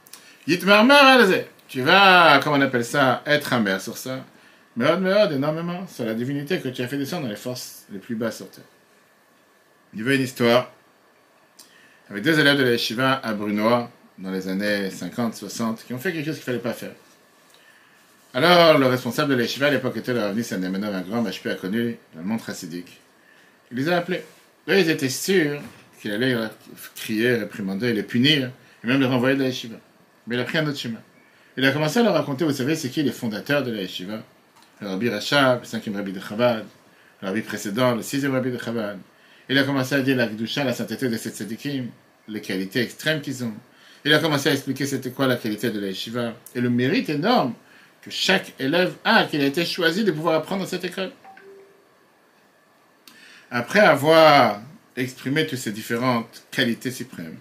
[0.46, 4.26] tu vas, comment on appelle ça, être amer sur ça.
[4.80, 8.00] Meod, Meod, énormément, sur la divinité que tu as fait descendre dans les forces les
[8.00, 8.64] plus basses sur Terre.
[9.94, 10.72] Il y avait une histoire
[12.10, 16.28] avec deux élèves de la à Brunois, dans les années 50-60, qui ont fait quelque
[16.28, 16.94] chose qu'il ne fallait pas faire.
[18.34, 21.98] Alors, le responsable de la à l'époque était le Ravni Sanemenov, un grand machpé connu
[22.14, 23.02] dans le monde chassidique.
[23.72, 24.24] Il les a appelés.
[24.70, 25.62] Eux, ils étaient sûrs
[26.00, 26.38] qu'il allait
[26.96, 28.50] crier, réprimander, les punir,
[28.86, 29.50] et même les renvoyer de la.
[30.26, 31.02] Mais il a pris un autre chemin.
[31.58, 33.86] Il a commencé à leur raconter, vous savez, c'est qui les fondateurs de la
[34.82, 36.66] le Rabbi Rachab, le cinquième Rabbi de Chabad,
[37.22, 38.98] le Rabbi précédent, le sixième Rabbi de Chabad.
[39.50, 41.88] Il a commencé à dire la Gdusha, la sainteté de ces tzadikim,
[42.28, 43.54] les qualités extrêmes qu'ils ont.
[44.06, 45.88] Il a commencé à expliquer c'était quoi la qualité de la
[46.56, 47.54] et le mérite énorme
[48.02, 51.12] que chaque élève a, qu'il a été choisi de pouvoir apprendre dans cette école.
[53.52, 54.62] Après avoir
[54.96, 57.38] exprimé toutes ces différentes qualités suprêmes,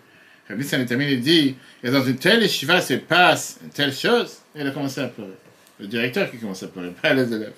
[0.49, 4.67] Rabbi Sanetamin dit, et dans une telle yeshiva se passe une telle chose, et il
[4.67, 5.37] a commencé à pleurer
[5.79, 7.55] le directeur qui commence à pleurer, pas les élèves.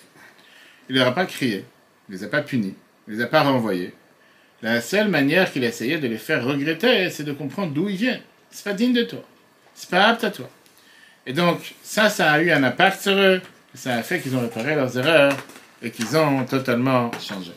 [0.88, 1.64] Il leur a pas crié,
[2.08, 2.74] il ne les a pas punis,
[3.06, 3.94] il ne les a pas renvoyés.
[4.62, 7.96] La seule manière qu'il a essayé de les faire regretter, c'est de comprendre d'où ils
[7.96, 8.22] viennent.
[8.50, 9.22] C'est pas digne de toi.
[9.74, 10.50] C'est pas apte à toi.
[11.26, 13.40] Et donc, ça, ça a eu un impact sur eux.
[13.74, 15.36] Ça a fait qu'ils ont réparé leurs erreurs
[15.82, 17.52] et qu'ils ont totalement changé.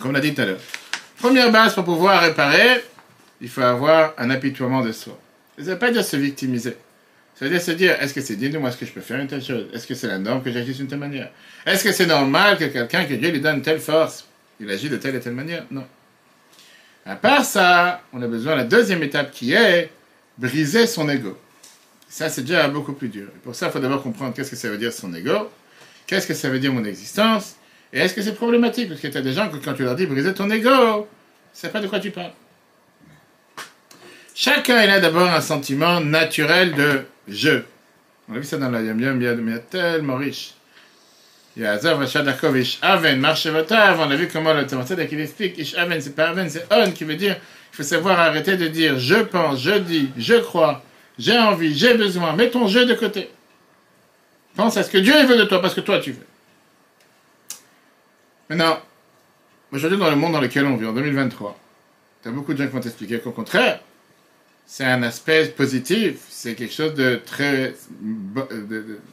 [0.00, 0.60] Comme on a dit tout à l'heure.
[1.18, 2.82] Première base pour pouvoir réparer,
[3.40, 5.18] il faut avoir un apitoiement de soi.
[5.56, 6.76] Ça ne veut pas dire se victimiser.
[7.42, 9.00] Ça veut dire se dire, est-ce que c'est digne de moi, est-ce que je peux
[9.00, 9.66] faire une telle chose?
[9.74, 11.28] Est-ce que c'est la norme que j'agisse d'une telle manière?
[11.66, 14.28] Est-ce que c'est normal que quelqu'un, que Dieu lui donne telle force,
[14.60, 15.64] il agit de telle et telle manière?
[15.68, 15.84] Non.
[17.04, 19.90] À part ça, on a besoin de la deuxième étape qui est
[20.38, 21.36] briser son ego.
[22.08, 23.26] Ça, c'est déjà beaucoup plus dur.
[23.34, 25.50] Et pour ça, il faut d'abord comprendre qu'est-ce que ça veut dire son ego,
[26.06, 27.56] qu'est-ce que ça veut dire mon existence,
[27.92, 28.88] et est-ce que c'est problématique?
[28.88, 31.08] Parce que tu as des gens que quand tu leur dis briser ton ego,
[31.52, 32.34] c'est pas de quoi tu parles.
[34.32, 37.62] Chacun il a d'abord un sentiment naturel de je.
[38.28, 40.54] On a vu ça dans la Yom Yom, a tellement riche.
[41.56, 45.20] Il y a Azav Rachadakov, Ish Aven, Marchevotav, on a vu comment le Tamatzadek il
[45.20, 47.36] explique, Ish Aven, c'est pas Aven, c'est On qui veut dire,
[47.72, 50.82] il faut savoir arrêter de dire je pense, je dis, je crois,
[51.18, 53.28] j'ai envie, j'ai besoin, mets ton jeu de côté.
[54.56, 56.26] Pense à ce que Dieu veut de toi, parce que toi tu veux.
[58.48, 58.80] Maintenant,
[59.72, 61.58] aujourd'hui dans le monde dans lequel on vit, en 2023,
[62.22, 63.80] tu as beaucoup de gens qui vont t'expliquer qu'au contraire,
[64.66, 67.74] c'est un aspect positif, c'est quelque chose de très,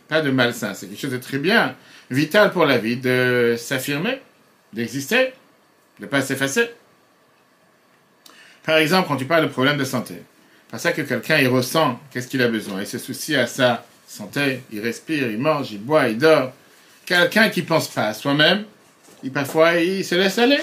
[0.08, 1.76] pas de malsain, c'est quelque chose de très bien,
[2.10, 4.22] vital pour la vie, de s'affirmer,
[4.74, 5.34] d'exister,
[6.00, 6.70] de ne pas s'effacer.
[8.64, 10.16] Par exemple, quand tu parles de problème de santé,
[10.72, 13.86] c'est ça que quelqu'un, il ressent qu'est-ce qu'il a besoin, il se soucie à sa
[14.08, 16.54] santé, il respire, il mange, il boit, il dort.
[17.06, 18.66] Quelqu'un qui pense pas à soi-même,
[19.24, 20.60] il parfois, il se laisse aller.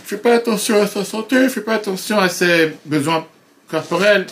[0.00, 3.26] Il fait pas attention à sa santé, il fait pas attention à ses besoins
[3.68, 4.26] corporel,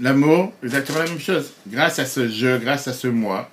[0.00, 1.52] l'amour, exactement la même chose.
[1.66, 3.50] Grâce à ce jeu, grâce à ce moi,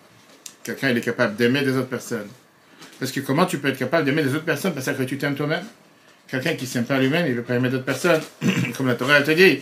[0.64, 2.28] quelqu'un est capable d'aimer des autres personnes.
[3.00, 5.36] Parce que comment tu peux être capable d'aimer des autres personnes parce que tu t'aimes
[5.36, 5.64] toi-même?
[6.28, 8.22] Quelqu'un qui s'aime pas lui-même, il ne veut pas aimer d'autres personnes.
[8.78, 9.62] comme la Torah te dit.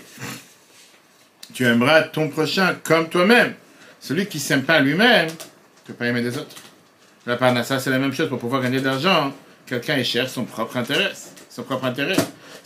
[1.54, 3.54] Tu aimeras ton prochain comme toi-même.
[4.00, 6.56] Celui qui s'aime pas lui-même, ne peut pas aimer des autres.
[7.26, 8.28] La parnassa, c'est la même chose.
[8.28, 9.34] Pour pouvoir gagner de l'argent,
[9.66, 11.12] quelqu'un cherche son propre intérêt.
[11.50, 12.18] Son propre intérêt.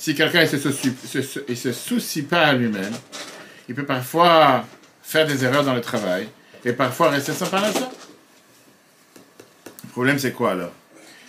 [0.01, 2.91] Si quelqu'un ne se, soucie pas à lui-même,
[3.69, 4.65] il peut parfois
[5.03, 6.27] faire des erreurs dans le travail
[6.65, 7.69] et parfois rester sans parler.
[9.83, 10.71] Le problème, c'est quoi alors?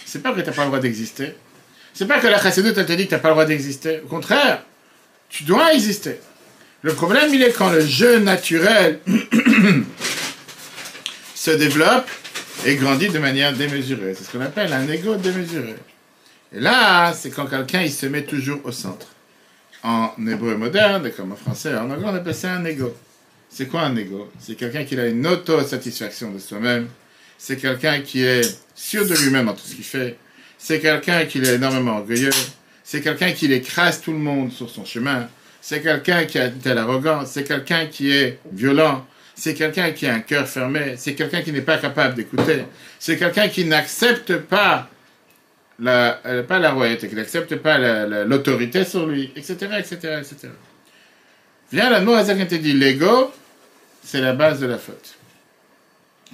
[0.06, 1.34] C'est pas que tu n'as pas le droit d'exister.
[1.92, 4.00] C'est pas que la chassidut te dit que tu n'as pas le droit d'exister.
[4.06, 4.64] Au contraire,
[5.28, 6.18] tu dois exister.
[6.80, 9.00] Le problème, il est quand le jeu naturel
[11.34, 12.08] se développe
[12.64, 14.14] et grandit de manière démesurée.
[14.16, 15.74] C'est ce qu'on appelle un ego démesuré.
[16.54, 19.06] Et là, c'est quand quelqu'un il se met toujours au centre.
[19.82, 22.94] En hébreu moderne, comme en français, en anglais, on appelle ça un ego.
[23.48, 24.30] C'est quoi un ego?
[24.38, 26.88] C'est quelqu'un qui a une auto-satisfaction de soi-même.
[27.38, 30.16] C'est quelqu'un qui est sûr de lui-même en tout ce qu'il fait.
[30.58, 32.30] C'est quelqu'un qui est énormément orgueilleux.
[32.84, 35.28] C'est quelqu'un qui écrase tout le monde sur son chemin.
[35.60, 37.30] C'est quelqu'un qui a une telle arrogance.
[37.32, 39.06] C'est quelqu'un qui est violent.
[39.34, 40.94] C'est quelqu'un qui a un cœur fermé.
[40.96, 42.64] C'est quelqu'un qui n'est pas capable d'écouter.
[42.98, 44.88] C'est quelqu'un qui n'accepte pas
[45.78, 47.78] la, euh, pas la royauté, qu'il n'accepte pas
[48.24, 50.48] l'autorité sur lui, etc., etc., etc.
[51.72, 53.32] Viens la mot qui te dit l'ego,
[54.02, 55.14] c'est la base de la faute.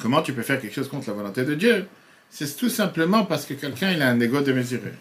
[0.01, 1.87] Comment tu peux faire quelque chose contre la volonté de Dieu?
[2.31, 4.93] C'est tout simplement parce que quelqu'un il a un ego démesuré.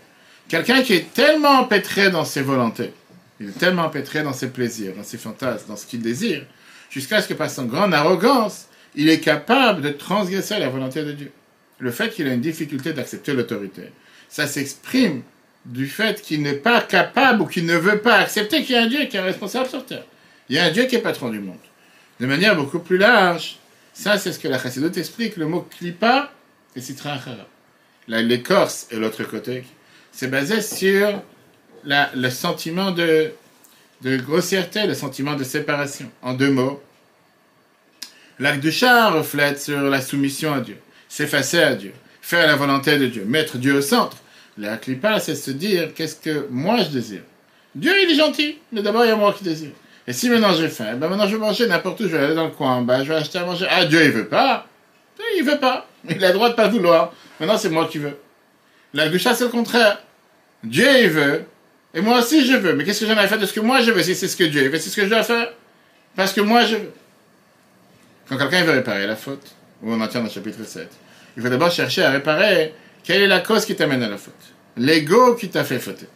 [0.47, 2.93] Quelqu'un qui est tellement empêtré dans ses volontés,
[3.39, 6.43] il est tellement empêtré dans ses plaisirs, dans ses fantasmes, dans ce qu'il désire,
[6.89, 11.11] jusqu'à ce que par son grande arrogance, il est capable de transgresser la volonté de
[11.11, 11.31] Dieu.
[11.79, 13.91] Le fait qu'il a une difficulté d'accepter l'autorité,
[14.29, 15.23] ça s'exprime
[15.65, 18.83] du fait qu'il n'est pas capable ou qu'il ne veut pas accepter qu'il y a
[18.83, 20.05] un Dieu qui est responsable sur terre.
[20.49, 21.57] Il y a un Dieu qui est patron du monde.
[22.19, 23.57] De manière beaucoup plus large,
[23.93, 26.31] ça c'est ce que la Chassidut explique, le mot klipa
[26.75, 27.17] et citra.
[28.07, 29.65] L'écorce et l'autre côté,
[30.11, 31.21] c'est basé sur
[31.83, 33.33] le sentiment de,
[34.03, 36.09] grossièreté, le sentiment de séparation.
[36.21, 36.81] En deux mots,
[38.39, 40.77] l'acte du char reflète sur la soumission à Dieu,
[41.09, 41.93] s'effacer à Dieu
[42.27, 44.17] faire la volonté de Dieu, mettre Dieu au centre.
[44.57, 47.21] La clipa, c'est se dire qu'est-ce que moi je désire?
[47.73, 49.71] Dieu, il est gentil, mais d'abord il y a moi qui désire.
[50.05, 52.35] Et si maintenant j'ai faim, ben maintenant je vais manger n'importe où, je vais aller
[52.35, 53.65] dans le coin en je vais acheter à manger.
[53.69, 54.67] Ah, Dieu, il veut pas.
[55.37, 55.87] Il veut pas.
[56.09, 57.13] Il a le droit de pas vouloir.
[57.39, 58.17] Maintenant, c'est moi qui veux.
[58.93, 60.01] La doucha, c'est le contraire.
[60.63, 61.45] Dieu, il veut.
[61.93, 62.73] Et moi aussi, je veux.
[62.73, 64.03] Mais qu'est-ce que j'en ai fait de ce que moi je veux?
[64.03, 65.53] Si c'est ce que Dieu veut, c'est ce que je dois faire.
[66.15, 66.91] Parce que moi, je veux.
[68.27, 70.89] Quand quelqu'un veut réparer la faute, on en tient dans le chapitre 7,
[71.37, 72.73] il faut d'abord chercher à réparer
[73.03, 74.33] quelle est la cause qui t'amène à la faute.
[74.75, 76.07] L'ego qui t'a fait fauter.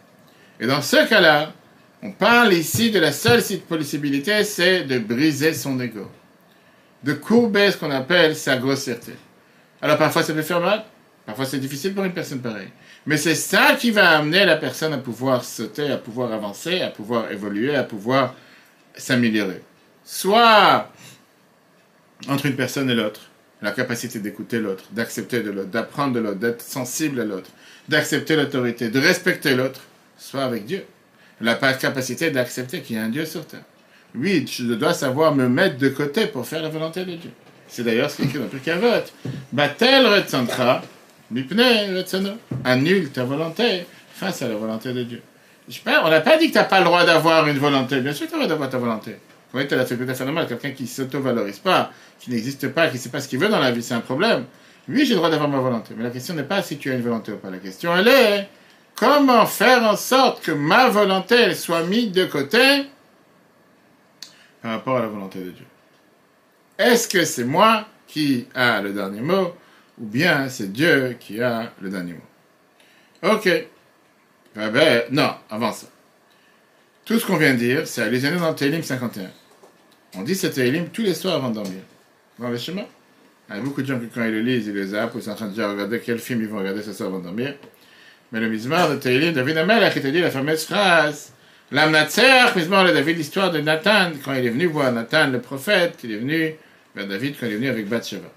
[0.60, 1.54] Et dans ce cas-là,
[2.02, 6.10] on parle ici de la seule possibilité, c'est de briser son ego.
[7.04, 9.14] De courber ce qu'on appelle sa grossièreté.
[9.82, 10.84] Alors parfois ça peut faire mal,
[11.26, 12.70] parfois c'est difficile pour une personne pareille.
[13.06, 16.90] Mais c'est ça qui va amener la personne à pouvoir sauter, à pouvoir avancer, à
[16.90, 18.36] pouvoir évoluer, à pouvoir
[18.96, 19.62] s'améliorer.
[20.04, 20.92] Soit
[22.28, 23.31] entre une personne et l'autre,
[23.62, 27.50] la capacité d'écouter l'autre, d'accepter de l'autre, d'apprendre de l'autre, d'être sensible à l'autre,
[27.90, 29.82] d'accepter l'autorité, de respecter l'autre,
[30.18, 30.84] soit avec Dieu.
[31.42, 33.64] La capacité d'accepter qu'il y a un Dieu sur terre.
[34.14, 37.32] Oui, je dois savoir me mettre de côté pour faire la volonté de Dieu.
[37.68, 39.06] C'est d'ailleurs ce qui est écrit dans Pirkavot.
[39.52, 40.82] Batel retsantra,
[41.32, 42.32] mipne retsono.
[42.64, 45.22] Annule ta volonté face à la volonté de Dieu.
[45.88, 48.02] on n'a pas dit que tu n'as pas le droit d'avoir une volonté.
[48.02, 49.16] Bien sûr que tu as le droit d'avoir ta volonté.
[49.52, 53.00] Comment tu as la faculté normal Quelqu'un qui s'auto-valorise pas, qui n'existe pas, qui ne
[53.02, 54.46] sait pas ce qu'il veut dans la vie, c'est un problème.
[54.88, 55.94] Oui, j'ai le droit d'avoir ma volonté.
[55.96, 57.50] Mais la question n'est pas si tu as une volonté ou pas.
[57.50, 58.50] La question, elle est
[58.96, 62.86] comment faire en sorte que ma volonté soit mise de côté
[64.62, 65.66] par rapport à la volonté de Dieu?
[66.78, 69.54] Est-ce que c'est moi qui a le dernier mot
[70.00, 73.30] ou bien c'est Dieu qui a le dernier mot?
[73.34, 73.48] Ok.
[73.48, 73.68] Eh
[74.56, 75.88] ben, non, avant ça.
[77.06, 79.30] Tout ce qu'on vient de dire, c'est allusionné dans Télim 51.
[80.16, 81.82] On dit ce Télim tous les soirs avant de dormir.
[82.38, 82.86] Dans le chemin.
[83.50, 85.20] Il y a beaucoup de gens qui, quand ils le lisent, ils le zappent, ou
[85.20, 87.20] ils sont en train de dire regarder quel film ils vont regarder ce soir avant
[87.20, 87.56] de dormir.
[88.32, 91.34] Mais le Mizmar de Télim, David Amel, qui te dit la fameuse phrase
[91.72, 96.00] L'Amnatser, Mizmar de David, l'histoire de Nathan, quand il est venu voir Nathan, le prophète,
[96.04, 96.56] il est venu
[96.96, 98.28] vers David quand il est venu avec Bathsheba.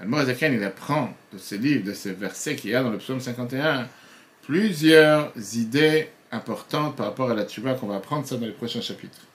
[0.00, 3.20] Al-Morazakan, il apprend de ce livre, de ce verset qu'il y a dans le psaume
[3.20, 3.88] 51,
[4.42, 8.82] plusieurs idées importantes par rapport à la tuba qu'on va apprendre ça dans les prochains
[8.82, 9.25] chapitres.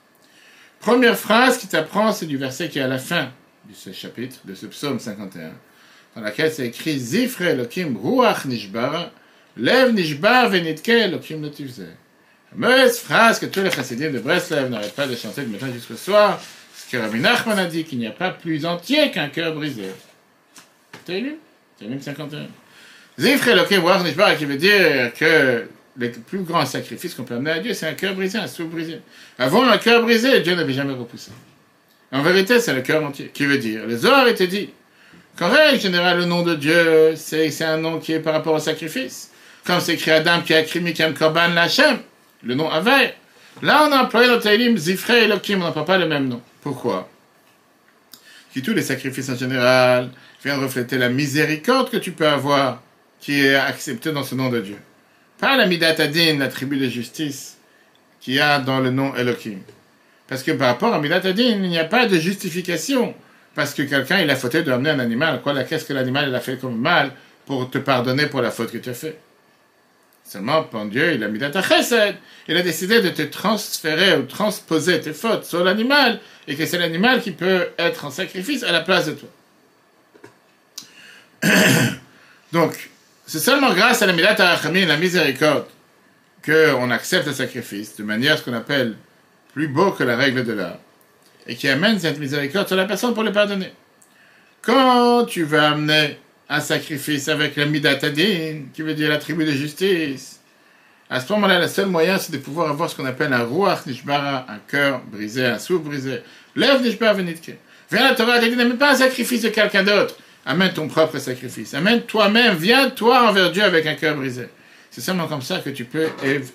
[0.81, 3.29] Première phrase qui t'apprend, c'est du verset qui est à la fin
[3.69, 5.51] de ce chapitre, de ce psaume 51,
[6.15, 9.11] dans laquelle c'est écrit Zifre Elohim Ruach Nishbar,
[9.57, 11.85] Lev Nishbar Venitke Elohim Notivze.
[12.59, 15.71] La fameuse phrase que tous les chassidim de Breslev n'arrêtent pas de chanter de matin
[15.71, 16.41] jusqu'au soir,
[16.75, 19.85] ce que Rabbi Nachman a dit qu'il n'y a pas plus entier qu'un cœur brisé.
[21.05, 21.35] T'as lu?
[21.79, 22.47] C'est 51.
[23.19, 27.51] Zifre Elohim Ruach Nishbar, qui veut dire que le plus grand sacrifice qu'on peut amener
[27.51, 28.99] à Dieu, c'est un cœur brisé, un souffle brisé.
[29.37, 31.31] Avant un cœur brisé, Dieu n'avait jamais repoussé.
[32.11, 33.31] En vérité, c'est le cœur entier.
[33.33, 34.69] Qui veut dire Les Zohar été dit
[35.37, 38.59] qu'en règle générale, le nom de Dieu, c'est un nom qui est par rapport au
[38.59, 39.31] sacrifice.
[39.65, 41.99] Comme c'est écrit Adam qui a écrit Kam Korban Lachem,
[42.43, 43.15] le nom avait.
[43.61, 46.41] Là, on a employé le Tailim Zifre et Elohim, on n'a pas le même nom.
[46.61, 47.07] Pourquoi?
[48.53, 50.09] Qui tous les sacrifices en général
[50.43, 52.81] viennent refléter la miséricorde que tu peux avoir,
[53.19, 54.77] qui est acceptée dans ce nom de Dieu.
[55.41, 57.57] Pas la Midat Adin, la tribu de justice,
[58.19, 59.57] qui a dans le nom Elohim.
[60.27, 63.15] Parce que par rapport à Midat il n'y a pas de justification.
[63.55, 65.41] Parce que quelqu'un, il a fauté de amener un animal.
[65.41, 67.11] Quoi, qu'est-ce que l'animal, a fait comme mal
[67.47, 69.17] pour te pardonner pour la faute que tu as fait?
[70.23, 71.49] Seulement, pour Dieu, il a mis ta.
[72.47, 76.77] Il a décidé de te transférer ou transposer tes fautes sur l'animal et que c'est
[76.77, 79.29] l'animal qui peut être en sacrifice à la place de toi.
[82.53, 82.90] Donc,
[83.31, 85.63] c'est seulement grâce à la Milat la miséricorde,
[86.43, 88.97] qu'on accepte le sacrifice de manière ce qu'on appelle
[89.53, 90.79] plus beau que la règle de l'art,
[91.47, 93.71] et qui amène cette miséricorde sur la personne pour le pardonner.
[94.61, 99.51] Quand tu vas amener un sacrifice avec la Midatadin, qui veut dire la tribu de
[99.51, 100.41] justice,
[101.09, 103.85] à ce moment-là, le seul moyen, c'est de pouvoir avoir ce qu'on appelle un Ruach
[103.85, 106.21] Nishbara, un cœur brisé, un souffle brisé.
[106.57, 107.55] Lève Nishbara Venitke.
[107.89, 110.17] Viens la Torah, dit, mais pas un sacrifice de quelqu'un d'autre.
[110.45, 111.73] Amène ton propre sacrifice.
[111.73, 114.47] Amène toi-même, viens toi envers Dieu avec un cœur brisé.
[114.89, 116.07] C'est seulement comme ça que tu peux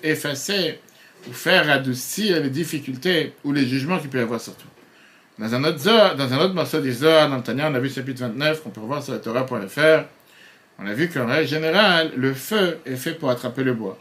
[0.03, 0.79] effacer
[1.27, 4.69] ou faire adoucir les difficultés ou les jugements qu'il peut y avoir sur toi.
[5.39, 8.21] Dans un autre, dans un autre morceau du Zohar, dans le on a vu chapitre
[8.21, 10.05] 29, qu'on peut voir sur la Torah.fr.
[10.79, 13.97] On a vu qu'en règle générale, le feu est fait pour attraper le bois.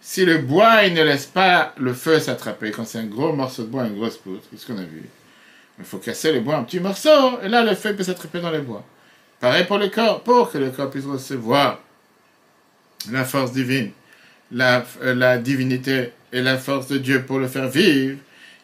[0.00, 3.62] Si le bois, il ne laisse pas le feu s'attraper, quand c'est un gros morceau
[3.64, 5.02] de bois, une grosse poutre, qu'est-ce qu'on a vu?
[5.78, 8.50] Il faut casser le bois en petits morceaux, et là, le feu peut s'attraper dans
[8.50, 8.84] le bois.
[9.40, 11.80] Pareil pour le corps, pour que le corps puisse recevoir
[13.10, 13.90] la force divine,
[14.52, 18.18] la, euh, la divinité et la force de Dieu pour le faire vivre,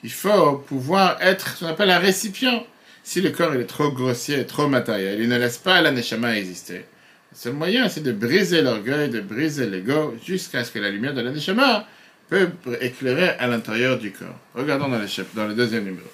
[0.04, 2.64] il faut pouvoir être ce qu'on appelle un récipient.
[3.02, 6.84] Si le corps est trop grossier, trop matériel, il ne laisse pas la neshama exister.
[7.32, 11.14] Le seul moyen, c'est de briser l'orgueil, de briser l'ego, jusqu'à ce que la lumière
[11.14, 11.86] de la neshama
[12.28, 14.38] peut éclairer à l'intérieur du corps.
[14.54, 16.08] Regardons dans le, dans le deuxième numéro.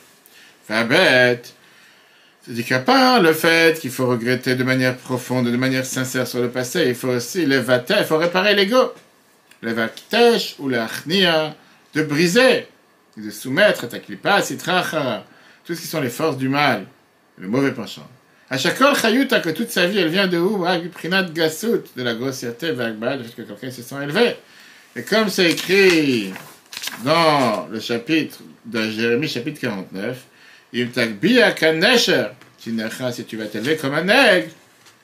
[0.68, 1.55] bête.
[2.44, 6.87] C'est-à-dire le fait qu'il faut regretter de manière profonde, de manière sincère sur le passé,
[6.88, 8.92] il faut aussi le il faut réparer l'ego.
[9.61, 9.74] Le
[10.59, 11.55] ou l'achnia,
[11.94, 12.66] de briser,
[13.16, 15.24] de soumettre ta klipa, sitracha,
[15.64, 16.87] tout ce qui sont les forces du mal,
[17.38, 18.09] le mauvais penchant.
[18.50, 20.66] À chaque fois, chayuta, que toute sa vie, elle vient de où?
[20.92, 24.37] Prinat gasut, de la grossièreté, vagbal, que quelqu'un se sent élevé.
[24.96, 26.35] Et comme c'est écrit
[27.05, 30.26] dans le chapitre de Jérémie, chapitre 49,
[33.12, 34.50] si tu vas t'élever comme un aigle,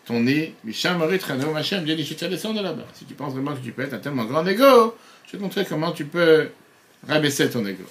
[0.07, 2.87] ton nid, Misham Rano Machem, Dieu dit, je te descends de là-bas.
[2.95, 5.43] Si tu penses vraiment que tu peux être un tellement grand ego, je vais te
[5.43, 6.49] montrer comment tu peux
[7.07, 7.85] rabaisser ton ego.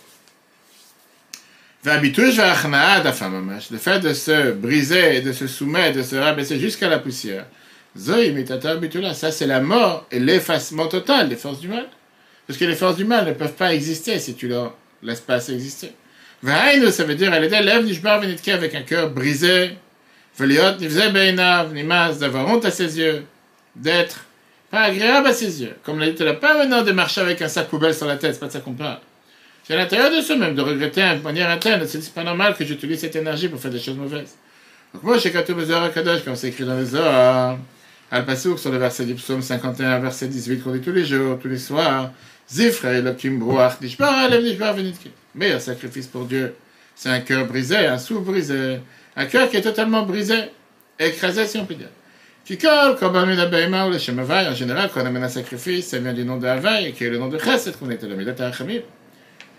[1.86, 7.46] Le fait de se briser, de se soumettre, de se rabaisser jusqu'à la poussière.
[7.96, 11.88] Ça, c'est la mort et l'effacement total des forces du mal.
[12.48, 15.48] Parce que les forces du mal ne peuvent pas exister si tu leur laisses pas
[15.50, 15.92] exister.
[16.44, 17.86] Ça veut dire, elle était lève
[18.54, 19.72] avec un cœur brisé.
[20.40, 23.24] d'avoir honte à ses yeux,
[23.76, 24.26] d'être
[24.70, 25.76] pas agréable à ses yeux.
[25.84, 28.34] Comme l'a dit, n'as pas maintenant de marcher avec un sac poubelle sur la tête,
[28.34, 29.00] c'est pas de ça qu'on parle.
[29.64, 31.86] C'est à l'intérieur de soi-même de regretter de manière interne.
[31.86, 34.36] C'est pas normal que j'utilise cette énergie pour faire des choses mauvaises.
[34.94, 37.58] Donc moi, chez Katou Bezoar Kadosh, comme c'est écrit dans les Zohar,
[38.10, 41.38] Al Pasouk sur le verset du psaume 51, verset 18, qu'on dit tous les jours,
[41.40, 42.12] tous les soirs,
[42.50, 45.12] Zifre Elohim Bruach Nishbar Alev Nishbar Venitke.
[45.36, 46.56] Meilleur sacrifice pour Dieu,
[46.96, 48.80] c'est un cœur brisé, un sou brisé,
[49.16, 50.36] un cœur qui est totalement brisé,
[51.00, 51.90] écrasé si on peut dire.
[52.46, 56.00] Qui colle comme un ou le Shemavai, en général, quand on amène un sacrifice, ça
[56.00, 58.36] vient du nom de Havaï, qui est le nom de Chesed, qu'on était le Midat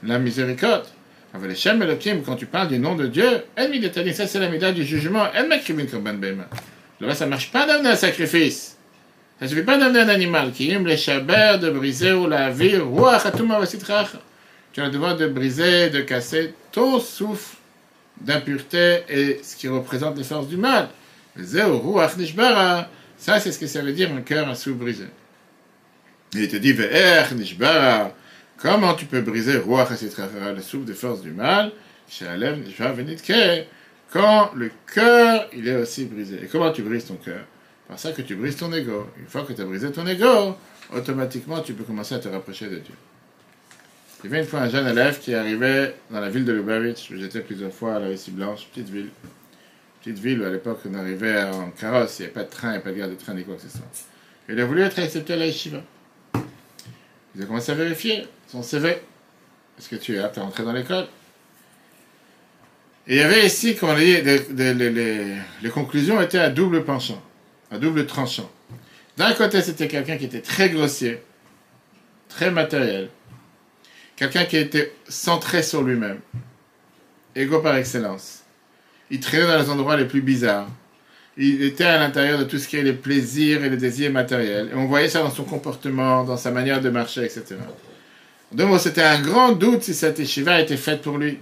[0.04, 0.86] la miséricorde.
[1.34, 4.48] Avec les Shem Elohim, quand tu parles du nom de Dieu, elle ça c'est la
[4.48, 6.48] médaille du jugement, elle m'écrivit comme Bema.
[7.00, 8.77] Là, ça marche pas d'amener un sacrifice.
[9.38, 12.50] Ça ne suffit pas d'amener un animal qui aime les chabers, de briser ou la
[12.50, 12.76] vie,
[14.72, 17.56] tu as le devoir de briser, de casser ton souffle
[18.20, 20.88] d'impureté et ce qui représente les forces du mal.
[21.36, 25.04] Ça, c'est ce que ça veut dire un cœur, un souffle brisé.
[26.34, 26.74] il te dit,
[27.34, 28.12] Nishbara.
[28.56, 31.70] Comment tu peux briser le souffle des forces du mal?
[34.12, 36.40] Quand le cœur, il est aussi brisé.
[36.42, 37.44] Et comment tu brises ton cœur?
[37.88, 39.06] Par ça que tu brises ton ego.
[39.18, 40.56] Une fois que tu as brisé ton ego,
[40.94, 42.94] automatiquement, tu peux commencer à te rapprocher de Dieu.
[44.22, 47.10] Il y avait une fois un jeune élève qui arrivait dans la ville de Lubavitch,
[47.10, 49.10] où j'étais plusieurs fois à la Russie Blanche, petite ville.
[50.00, 52.68] Petite ville où à l'époque on arrivait en carrosse, il n'y avait pas de train,
[52.68, 53.86] il n'y avait pas de gare de train ni quoi que ce soit.
[54.48, 55.82] Il a voulu être accepté à la yeshiva.
[57.34, 58.98] Il a commencé à vérifier son CV.
[59.78, 61.06] Est-ce que tu es apte à rentrer dans l'école?
[63.06, 67.22] Et il y avait ici, comme on dit, les, conclusions étaient à double penchant,
[67.70, 68.50] à double tranchant.
[69.16, 71.22] D'un côté, c'était quelqu'un qui était très grossier,
[72.28, 73.08] très matériel,
[74.16, 76.20] quelqu'un qui était centré sur lui-même,
[77.34, 78.44] égo par excellence.
[79.10, 80.68] Il traînait dans les endroits les plus bizarres.
[81.36, 84.70] Il était à l'intérieur de tout ce qui est les plaisirs et les désirs matériels.
[84.72, 87.56] Et on voyait ça dans son comportement, dans sa manière de marcher, etc.
[88.52, 91.38] Donc c'était un grand doute si cette yeshiva était faite pour lui.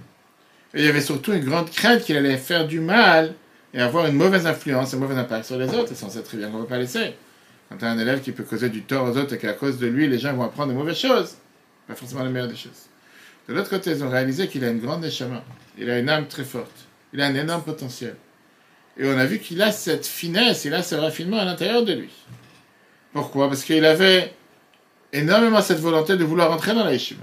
[0.74, 3.34] Et il y avait surtout une grande crainte qu'il allait faire du mal
[3.76, 5.92] et avoir une mauvaise influence, un mauvais impact sur les autres.
[5.92, 7.14] Et ça, on sait très bien qu'on ne va pas laisser.
[7.68, 9.78] Quand tu as un élève qui peut causer du tort aux autres et qu'à cause
[9.78, 11.36] de lui, les gens vont apprendre de mauvaises choses,
[11.86, 12.86] pas forcément les meilleures des choses.
[13.46, 15.44] De l'autre côté, ils ont réalisé qu'il a une grande échama.
[15.76, 16.72] Il a une âme très forte.
[17.12, 18.16] Il a un énorme potentiel.
[18.96, 21.92] Et on a vu qu'il a cette finesse, il a ce raffinement à l'intérieur de
[21.92, 22.10] lui.
[23.12, 23.48] Pourquoi?
[23.48, 24.32] Parce qu'il avait
[25.12, 27.22] énormément cette volonté de vouloir rentrer dans la yeshiva.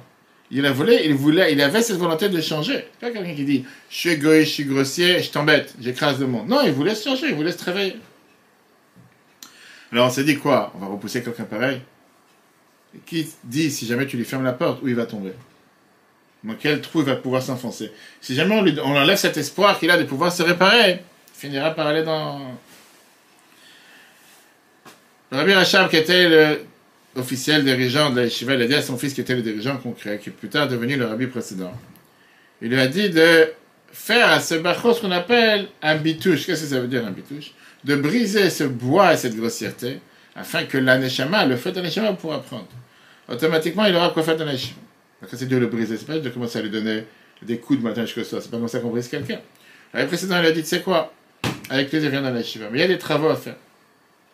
[0.56, 2.86] Il voulu, il voulait, il avait cette volonté de changer.
[3.02, 6.48] Pas quelqu'un qui dit je suis égoïste, je suis grossier, je t'embête, j'écrase le monde.
[6.48, 7.98] Non, il voulait se changer, il voulait se réveiller.
[9.92, 10.72] Alors on s'est dit quoi?
[10.76, 11.82] On va repousser quelqu'un pareil?
[13.08, 15.34] Qui dit si jamais tu lui fermes la porte, où il va tomber?
[16.44, 17.92] Dans quel trou il va pouvoir s'enfoncer?
[18.22, 21.00] Si jamais on, lui, enlève cet espoir qu'il a de pouvoir se réparer, il
[21.34, 22.40] finira par aller dans.
[25.32, 26.60] Rabbi Rachab, qui était le
[27.16, 30.20] officiel dirigeant de la il a dit à son fils qui était le dirigeant concret,
[30.22, 31.74] qui plus tard devenu le rabbi précédent.
[32.62, 33.50] Il lui a dit de
[33.92, 36.46] faire à ce bachos ce qu'on appelle un bitouche.
[36.46, 37.52] Qu'est-ce que ça veut dire un bitouche?
[37.84, 40.00] De briser ce bois et cette grossièreté,
[40.36, 42.68] afin que l'aneshama, le feu de l'aneshama, pourra prendre.
[43.30, 44.80] Automatiquement, il aura quoi faire de l'aneshama.
[45.32, 47.04] c'est de le briser, c'est pas de commencer à lui donner
[47.42, 49.40] des coups de matin jusqu'au soir, c'est pas comme ça qu'on brise quelqu'un.
[49.94, 51.14] Le précédent, il a dit, tu sais quoi?
[51.70, 53.56] Avec plaisir, viens dans la Mais il y a des travaux à faire.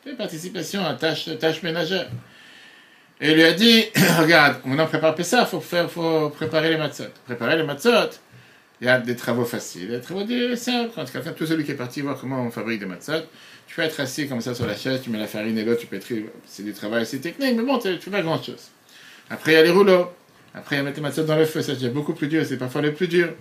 [0.06, 2.10] Des participations à tâches, tâches ménagères.
[3.22, 3.86] Et lui a dit,
[4.20, 7.04] regarde, on prépare ça, il faut, préparer les matzot.
[7.26, 8.12] Préparer les matzot,
[8.82, 10.92] il y a des travaux faciles, des travaux simples.
[10.96, 13.24] Quand quelqu'un, tout celui qui est parti voir comment on fabrique des matzot,
[13.68, 15.76] tu peux être assis comme ça sur la chaise, tu mets la farine et l'eau,
[15.76, 18.70] tu pétris, c'est du travail assez technique, mais bon, tu fais pas grand chose.
[19.30, 20.08] Après, il y a les rouleaux.
[20.56, 22.44] Après, il y a mettre les matzot dans le feu, ça c'est beaucoup plus dur,
[22.46, 23.34] c'est parfois le plus dur.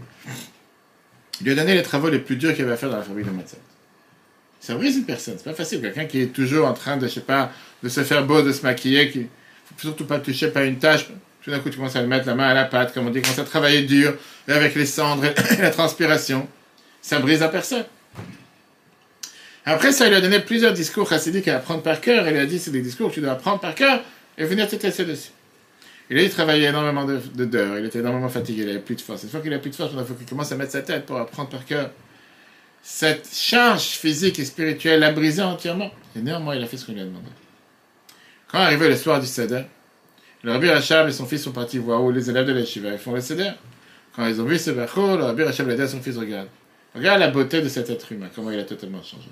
[1.41, 3.03] Il lui a donné les travaux les plus durs qu'il avait à faire dans la
[3.05, 3.59] fabrique de matzot.
[4.61, 5.81] Ça brise une personne, c'est pas facile.
[5.81, 7.53] Quelqu'un qui est toujours en train de, je sais pas,
[7.83, 9.29] de se faire beau, de se maquiller, qui,
[9.79, 11.07] surtout pas toucher par une tâche.
[11.43, 13.11] Tout d'un coup, tu commences à le mettre la main à la pâte, comme on
[13.11, 14.15] dit, commence à travailler dur,
[14.47, 16.49] et avec les cendres et la transpiration.
[17.01, 17.85] Ça brise la personne.
[19.65, 22.27] Après ça, il lui a donné plusieurs discours chassidiques à apprendre par cœur.
[22.27, 24.03] Il lui a dit, c'est des discours que tu dois apprendre par cœur
[24.37, 25.31] et venir te tester dessus.
[26.11, 29.23] Il a dit, travaillait énormément d'heures, il était énormément fatigué, il avait plus de force.
[29.25, 31.05] Une fois qu'il a plus de force, il faut qu'il commence à mettre sa tête
[31.05, 31.91] pour apprendre par cœur.
[32.83, 35.91] Cette charge physique et spirituelle l'a brisé entièrement.
[36.17, 37.29] Et néanmoins, il a fait ce qu'on lui a demandé.
[38.51, 39.63] Quand arrivé le soir du Seder,
[40.43, 43.13] le Rabbi Rachab et son fils sont partis voir où les élèves de l'Eshiva font
[43.13, 43.51] le Seder.
[44.15, 46.49] Quand ils ont vu ce Bachor, le Rabbi Rachel a dit à son fils, regarde,
[46.95, 49.29] regarde la beauté de cet être humain, comment il a totalement changé.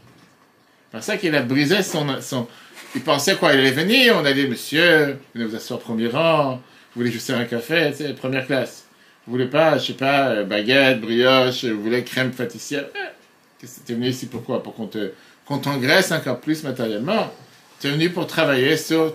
[0.92, 2.46] Pour ça qu'il a brisé son, son...
[2.94, 6.08] Il pensait quoi Il allait venir, on a dit, monsieur, venez vous asseoir au premier
[6.08, 6.56] rang,
[6.94, 8.84] vous voulez juste un café, tu première classe.
[9.26, 12.86] Vous voulez pas, je sais pas, euh, baguette, brioche, vous voulez crème pâtissière.
[12.94, 14.62] Eh, tu es venu ici pourquoi?
[14.62, 15.10] Pour qu'on te,
[15.46, 17.32] qu'on t'engraisse encore plus matériellement.
[17.80, 19.14] Tu es venu pour travailler sur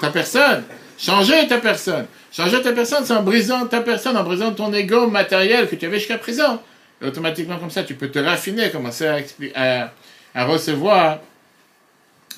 [0.00, 0.64] ta personne.
[0.98, 2.06] Changer ta personne.
[2.30, 5.86] Changer ta personne, c'est en brisant ta personne, en brisant ton ego matériel que tu
[5.86, 6.62] avais jusqu'à présent.
[7.00, 9.06] Et automatiquement, comme ça, tu peux te raffiner, commencer
[9.54, 9.92] à,
[10.34, 11.18] à, recevoir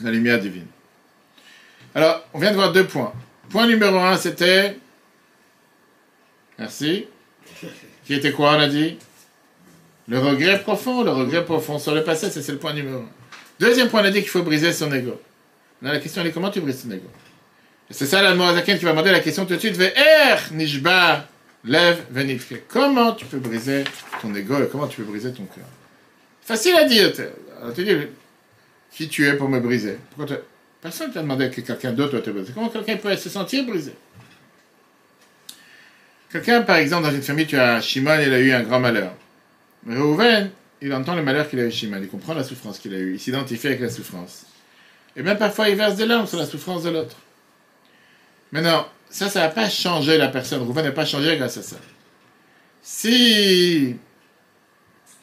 [0.03, 0.66] la lumière divine.
[1.95, 3.12] Alors, on vient de voir deux points.
[3.51, 4.79] Point numéro un, c'était.
[6.59, 7.07] Merci.
[8.07, 8.99] Qui était quoi, on a dit?
[10.09, 13.09] Le regret profond, le regret profond sur le passé, c'est le point numéro un.
[13.61, 15.20] Deuxième point, on a dit qu'il faut briser son ego.
[15.93, 17.09] La question est comment tu brises ton ego
[17.91, 19.78] C'est ça la Morazaken qui va demander la question tout de suite.
[20.53, 21.28] Nishba,
[21.64, 22.66] lève, venifke.
[22.68, 23.85] Comment tu peux briser
[24.22, 25.66] ton ego et comment tu peux briser ton cœur?
[26.43, 27.12] Facile à dire.
[27.74, 27.97] Tu dis,
[28.91, 29.99] qui tu es pour me briser
[30.80, 32.53] Personne ne t'a demandé que quelqu'un d'autre te briser.
[32.53, 33.95] Comment quelqu'un peut se sentir brisé?
[36.30, 39.14] Quelqu'un, par exemple, dans une famille, tu as Shimon, il a eu un grand malheur.
[39.87, 40.51] Reuven,
[40.82, 43.14] il entend le malheur qu'il a eu Shimon, il comprend la souffrance qu'il a eue,
[43.14, 44.45] il s'identifie avec la souffrance.
[45.17, 47.17] Et même parfois, il verse des larmes sur la souffrance de l'autre.
[48.53, 50.62] Maintenant, ça, ça n'a pas changé la personne.
[50.62, 51.77] Reuven n'a pas changé grâce à ça.
[52.83, 53.97] Si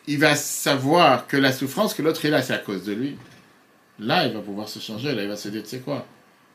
[0.07, 3.17] il va savoir que la souffrance que l'autre est là, c'est à cause de lui,
[3.99, 5.13] là, il va pouvoir se changer.
[5.13, 6.05] Là, il va se dire, tu sais quoi?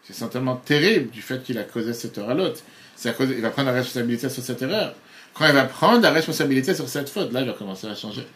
[0.03, 2.61] C'est certainement terrible du fait qu'il a causé cette heure à l'autre
[3.05, 4.95] il va prendre la responsabilité sur cette erreur.
[5.35, 8.27] Quand il va prendre la responsabilité sur cette faute, là, il va commencer à changer.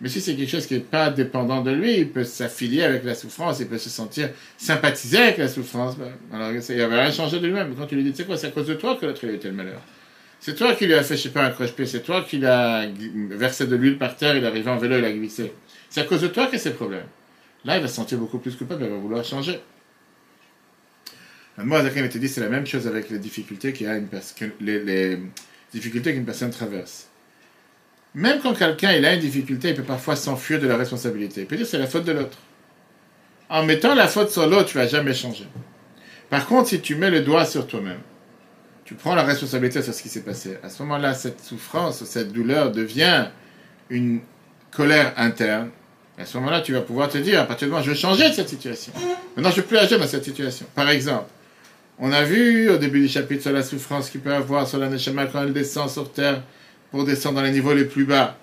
[0.00, 3.02] Mais si c'est quelque chose qui n'est pas dépendant de lui, il peut s'affilier avec
[3.04, 5.96] la souffrance, il peut se sentir sympathiser avec la souffrance.
[6.32, 7.74] Alors, il va rien changer de lui-même.
[7.74, 9.30] Quand tu lui dis, tu sais quoi, c'est à cause de toi que l'autre a
[9.30, 9.80] eu tel malheur.
[10.38, 12.86] C'est toi qui lui as fait, je sais pas, un croche-pied, c'est toi qui l'as
[13.30, 15.52] versé de l'huile par terre, il est arrivé en vélo, il a glissé.
[15.88, 17.06] C'est à cause de toi que c'est problème.
[17.64, 19.60] Là, il va se sentir beaucoup plus coupable, il va vouloir changer.
[21.58, 24.08] Moi, Zaken était dit, c'est la même chose avec les difficultés qu'il a une
[24.60, 25.18] les, les,
[25.72, 27.08] difficultés qu'une personne traverse.
[28.16, 31.42] Même quand quelqu'un a une difficulté, il peut parfois s'enfuir de la responsabilité.
[31.42, 32.38] Il peut dire c'est la faute de l'autre.
[33.50, 35.46] En mettant la faute sur l'autre, tu vas jamais changer.
[36.30, 38.00] Par contre, si tu mets le doigt sur toi-même,
[38.86, 40.56] tu prends la responsabilité sur ce qui s'est passé.
[40.62, 43.26] À ce moment-là, cette souffrance, cette douleur devient
[43.90, 44.20] une
[44.70, 45.68] colère interne.
[46.16, 48.30] à ce moment-là, tu vas pouvoir te dire, à partir moment où je vais changer
[48.30, 48.94] de cette situation.
[49.36, 50.64] Maintenant, je ne veux plus agir dans cette situation.
[50.74, 51.28] Par exemple,
[51.98, 54.88] on a vu au début du chapitre sur la souffrance qu'il peut avoir sur la
[54.88, 56.40] quand elle descend sur terre
[56.96, 58.38] pour descendre dans les niveaux les plus bas.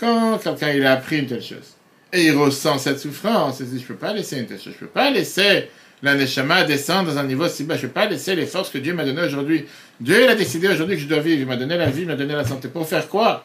[0.00, 1.76] Quand quelqu'un il a appris une telle chose
[2.12, 4.72] et il ressent cette souffrance, il se dit je peux pas laisser une telle chose,
[4.72, 5.68] je peux pas laisser
[6.02, 8.78] la neshama descendre dans un niveau si bas, je peux pas laisser les forces que
[8.78, 9.66] Dieu m'a données aujourd'hui.
[10.00, 12.08] Dieu il a décidé aujourd'hui que je dois vivre, il m'a donné la vie, il
[12.08, 12.68] m'a donné la santé.
[12.68, 13.44] Pour faire quoi?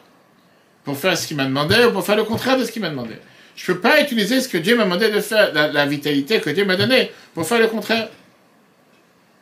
[0.82, 2.90] Pour faire ce qu'il m'a demandé ou pour faire le contraire de ce qu'il m'a
[2.90, 3.16] demandé?
[3.54, 6.48] Je peux pas utiliser ce que Dieu m'a demandé de faire, la, la vitalité que
[6.48, 8.08] Dieu m'a donnée, pour faire le contraire.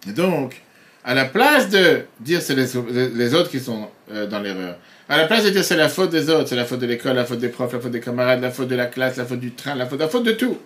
[0.09, 0.61] Et donc,
[1.07, 4.77] à la place de dire c'est les, autres qui sont euh, dans l'erreur,
[5.09, 7.15] à la place de dire c'est la faute des autres, c'est la faute de l'école,
[7.15, 9.41] la faute des profs, la faute des camarades, la faute de la classe, la faute
[9.41, 10.59] du train, la faute, la faute de tout.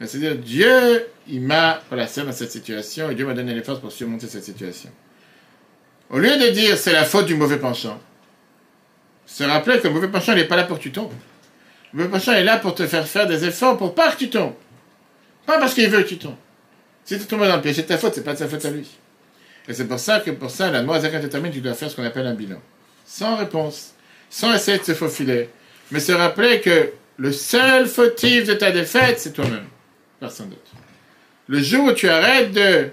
[0.00, 3.92] C'est-à-dire, Dieu, il m'a placé dans cette situation et Dieu m'a donné les forces pour
[3.92, 4.90] surmonter cette situation.
[6.10, 8.00] Au lieu de dire c'est la faute du mauvais penchant,
[9.26, 11.12] se rappeler que le mauvais penchant, n'est pas là pour que tu tombes.
[11.92, 14.30] Le mauvais penchant est là pour te faire faire des efforts pour pas que tu
[14.30, 14.54] tombes.
[15.46, 16.36] Pas parce qu'il veut que tu tombes.
[17.04, 18.70] Si tu tombes dans le piège, c'est ta faute, c'est pas de sa faute à
[18.70, 18.88] lui.
[19.68, 21.96] Et c'est pour ça que pour ça, la loi Zakat détermine tu dois faire ce
[21.96, 22.60] qu'on appelle un bilan.
[23.06, 23.94] Sans réponse,
[24.28, 25.48] sans essayer de se faufiler,
[25.90, 29.66] mais se rappeler que le seul fautif de ta défaite, c'est toi-même.
[30.20, 30.72] Personne d'autre.
[31.46, 32.88] Le jour où tu arrêtes de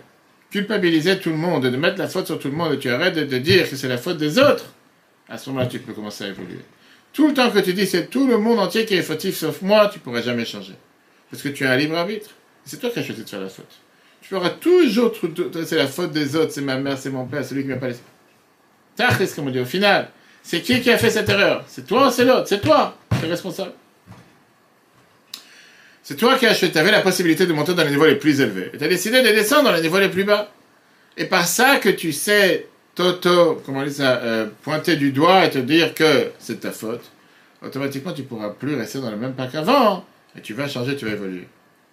[0.51, 3.15] culpabiliser tout le monde, de mettre la faute sur tout le monde, et tu arrêtes
[3.15, 4.65] de, dire que c'est la faute des autres,
[5.27, 6.59] à ce moment-là, tu peux commencer à évoluer.
[7.11, 9.61] Tout le temps que tu dis c'est tout le monde entier qui est fautif sauf
[9.61, 10.73] moi, tu ne pourras jamais changer.
[11.31, 12.29] Parce que tu as un libre arbitre.
[12.65, 13.79] C'est toi qui as choisi de faire la faute
[14.23, 15.11] tu feras toujours,
[15.65, 17.89] c'est la faute des autres, c'est ma mère, c'est mon père, celui qui m'a pas
[17.89, 17.99] laissé.
[18.97, 20.09] Ce comme on dit, au final,
[20.41, 21.63] c'est qui qui a fait cette erreur?
[21.67, 22.47] C'est toi ou c'est l'autre?
[22.47, 23.71] C'est toi, tu es responsable.
[26.03, 28.41] C'est toi qui as tu avais la possibilité de monter dans les niveaux les plus
[28.41, 28.69] élevés.
[28.73, 30.51] Et tu as décidé de descendre dans les niveaux les plus bas.
[31.15, 35.45] Et par ça que tu sais, Toto, comment on dit ça, euh, pointer du doigt
[35.45, 37.03] et te dire que c'est ta faute,
[37.65, 40.05] automatiquement tu pourras plus rester dans le même pas qu'avant.
[40.37, 41.47] Et tu vas changer, tu vas évoluer.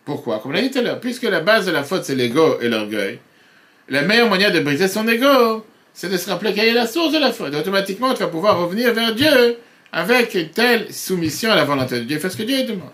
[0.04, 0.40] Pourquoi?
[0.40, 2.58] Comme on l'a dit tout à l'heure, puisque la base de la faute, c'est l'ego
[2.60, 3.20] et l'orgueil,
[3.88, 7.12] la meilleure manière de briser son ego, c'est de se rappeler quelle est la source
[7.12, 7.54] de la faute.
[7.54, 9.58] automatiquement, tu vas pouvoir revenir vers Dieu
[9.92, 12.18] avec une telle soumission à la volonté de Dieu.
[12.18, 12.90] Fais ce que Dieu demande.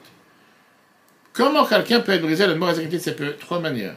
[1.32, 3.96] Comment quelqu'un peut être brisé le mort C'est de trois manières.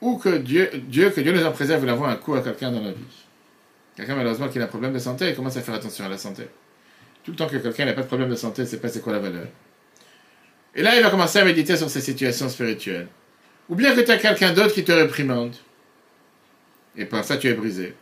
[0.00, 2.80] Ou que Dieu, Dieu, que Dieu nous en préserve, d'avoir un coup à quelqu'un dans
[2.80, 3.24] la vie.
[3.96, 6.18] Quelqu'un, malheureusement, qui a un problème de santé, il commence à faire attention à la
[6.18, 6.44] santé.
[7.24, 9.12] Tout le temps que quelqu'un n'a pas de problème de santé, c'est pas c'est quoi
[9.12, 9.46] la valeur.
[10.76, 13.08] Et là, il va commencer à méditer sur ses situations spirituelles.
[13.68, 15.56] Ou bien que tu as quelqu'un d'autre qui te réprimande.
[16.98, 17.94] Et par ça, tu es brisé.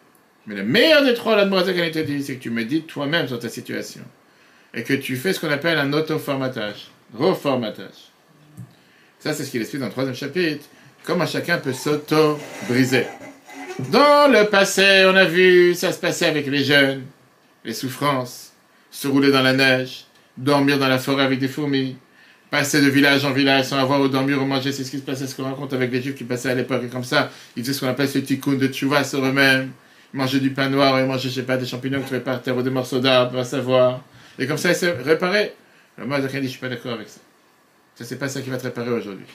[0.46, 3.38] Mais le meilleur des trois, la qu'elle te dit, c'est que tu médites toi-même sur
[3.38, 4.02] ta situation.
[4.74, 6.88] Et que tu fais ce qu'on appelle un auto-formatage.
[7.14, 8.10] Reformatage.
[9.18, 10.64] Ça, c'est ce qu'il explique dans le troisième chapitre.
[11.04, 13.06] Comment chacun peut s'auto-briser.
[13.90, 17.04] Dans le passé, on a vu, ça se passait avec les jeunes,
[17.64, 18.52] les souffrances,
[18.90, 20.06] se rouler dans la neige,
[20.38, 21.96] dormir dans la forêt avec des fourmis,
[22.56, 25.02] passer de village en village sans avoir où dormir ou manger, c'est ce qui se
[25.02, 27.62] passait, ce qu'on raconte avec les juifs qui passaient à l'époque, et comme ça, ils
[27.62, 29.72] faisaient ce qu'on appelle ce tikkun de tchouva sur eux-mêmes,
[30.14, 32.40] ils mangeaient du pain noir, ils mangeaient, je sais pas, des champignons qui trouvaient par
[32.40, 34.00] terre ou des morceaux d'arbre, va savoir.
[34.38, 35.54] Et comme ça, ils se réparaient.
[35.98, 37.20] Le moi, je suis pas d'accord avec ça.
[37.94, 39.26] Ça, c'est pas ça qui va te réparer aujourd'hui.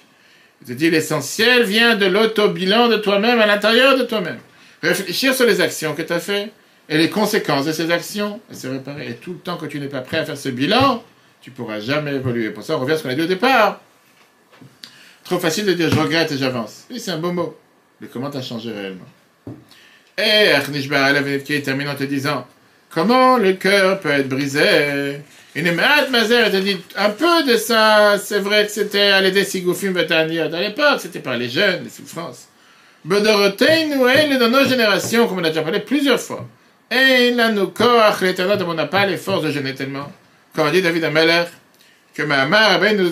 [0.63, 4.39] Je te dis, l'essentiel vient de l'auto-bilan de toi-même, à l'intérieur de toi-même.
[4.81, 6.51] Réfléchir sur les actions que tu as faites
[6.89, 9.09] et les conséquences de ces actions et se réparer.
[9.09, 11.03] Et tout le temps que tu n'es pas prêt à faire ce bilan,
[11.41, 12.51] tu pourras jamais évoluer.
[12.51, 13.81] Pour ça, on revient à ce qu'on a dit au départ.
[15.23, 16.85] Trop facile de dire je regrette et j'avance.
[16.89, 17.57] Oui, c'est un beau mot.
[17.99, 19.05] Mais comment tu as changé réellement?
[20.17, 20.89] Et Arnish
[21.43, 22.45] qui termine en te disant
[22.89, 25.21] comment le cœur peut être brisé?
[25.53, 29.95] Une Mazer te dit un peu de ça, c'est vrai que c'était à l'aider Sigoufim.
[29.95, 32.47] À l'époque, c'était par les jeunes, les souffrances.
[33.03, 36.47] Bedorotein ou est dans nos générations, comme on a déjà parlé plusieurs fois.
[36.89, 37.73] Et là, nous,
[38.21, 40.11] l'éternel, on n'a pas les forces de jeûner tellement.
[40.55, 41.43] Comme a dit David Ameler,
[42.13, 43.11] que ma mère, ben, nous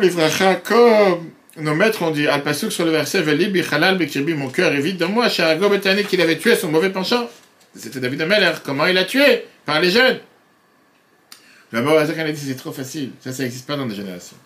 [0.00, 4.48] livracha, comme nos maîtres ont dit, al pasuk sur le verset, Veli, bichalal, bikirbi, mon
[4.48, 7.28] cœur est vide de moi, Sharago Betani, qu'il avait tué son mauvais penchant.
[7.74, 8.52] C'était David Ameler.
[8.64, 9.44] Comment il a tué?
[9.64, 10.18] Par les jeunes.
[11.72, 13.10] D'abord, Azak a dit c'est trop facile.
[13.20, 14.36] Ça, ça n'existe pas dans les générations.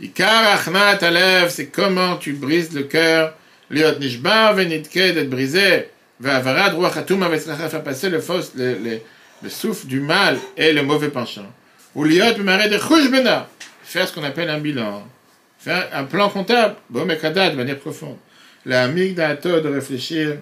[0.00, 3.34] Ikar achnat alev, c'est comment tu brises le cœur.
[3.70, 5.88] Liot nishbar venitke, d'être brisé.
[6.18, 9.00] Va'avarad ruach atum faire passer le, fausse, le, le,
[9.42, 11.50] le, souffle du mal et le mauvais penchant.
[11.94, 12.42] Ou liot de.
[13.84, 15.06] Faire ce qu'on appelle un bilan.
[15.58, 16.76] Faire un plan comptable.
[16.90, 18.16] Mais de manière profonde.
[18.64, 20.38] La migdato de réfléchir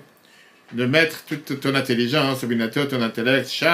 [0.72, 2.44] de mettre toute ton intelligence,
[2.88, 3.64] ton intellect,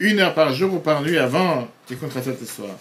[0.00, 2.76] une heure par jour ou par nuit avant tes contrats ce soir.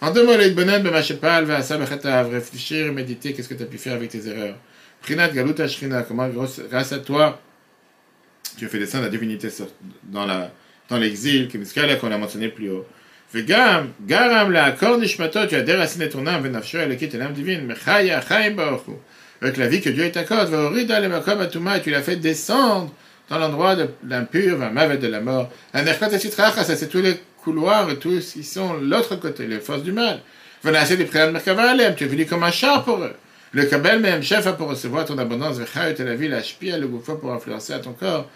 [0.00, 4.26] En deux mots, bonhommes, va réfléchir, méditer, qu'est-ce que tu as pu faire avec tes
[4.26, 4.56] erreurs.
[5.02, 7.40] Prinat galuta shrina, comment grâce à toi,
[8.58, 9.48] tu as fait descendre la divinité
[10.04, 10.26] dans
[10.98, 11.48] l'exil,
[12.00, 12.86] qu'on a mentionné plus haut.
[13.34, 13.44] Elle
[16.96, 18.92] quitte l'âme divine, mechaya, chayim baruchu.
[19.40, 20.12] Avec la vie que Dieu et
[21.82, 22.92] tu l'as fait descendre
[23.28, 25.52] dans l'endroit de l'impur, de la mort.
[27.44, 30.20] Couloirs tous qui sont l'autre côté, les forces du mal.
[30.62, 33.14] Tu es venu comme un char pour eux.
[33.52, 37.80] Le Kabel même chef pour recevoir ton abondance, la ville, Ashpia, le gouffre pour influencer
[37.80, 38.28] ton corps,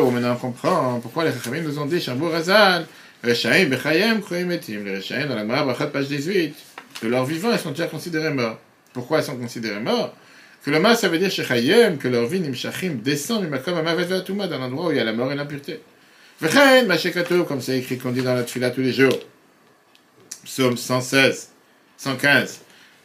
[0.00, 2.86] où maintenant on comprend pourquoi les Chachamim nous ont dit, Shambour Razal,
[3.22, 6.54] Rechaim, Bechayem, Kroim Etim, les Rechaim dans la Mara, page 18,
[7.02, 8.58] de leur vivant, ils sont déjà considérés morts.
[8.92, 10.14] Pourquoi ils sont considérés morts?
[10.64, 14.04] Que le mal, ça veut dire Shechayem, que leur vie, Nimshachim, descend du Makom Amavet
[14.04, 15.80] Vatuma, dans l'endroit où il y a la mort et l'impureté.
[16.40, 19.18] Vechen, Machekato, comme c'est écrit qu'on dit dans la Tfila tous les jours.
[20.44, 21.50] Psaume 116,
[21.96, 22.63] 115.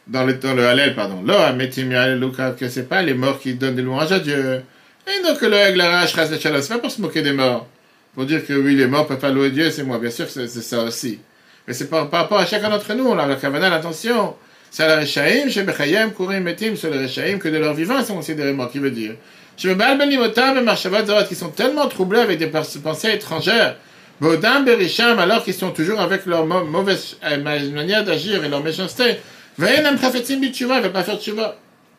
[0.09, 1.23] Dans le, dans le Hallel, pardon.
[1.23, 4.63] Lukav, que c'est pas les morts qui donnent des louanges à Dieu.
[5.07, 7.67] Et donc, le Eglarach, Ras c'est pas pour se moquer des morts.
[8.15, 9.99] Pour dire que oui, les morts peuvent pas louer Dieu, c'est moi.
[9.99, 11.19] Bien sûr c'est ça aussi.
[11.67, 14.35] Mais c'est par, rapport à chacun d'entre nous, là, la Kavana, l'attention.
[14.71, 18.05] C'est la Rechaim, chez Bechayem, Kourim, Metim, sur les Rechaim, que de leur vivant, ils
[18.05, 18.71] sont considérés morts.
[18.71, 19.13] Qui veut dire?
[19.57, 23.75] Chez Baal Benimotam et Marchavat Zorot, qui sont tellement troublés avec des pensées étrangères,
[24.19, 29.17] Bodam Berisham, alors qu'ils sont toujours avec leur mauvaise euh, manière d'agir et leur méchanceté,
[29.59, 31.55] Ils ne veulent pas de Chuva.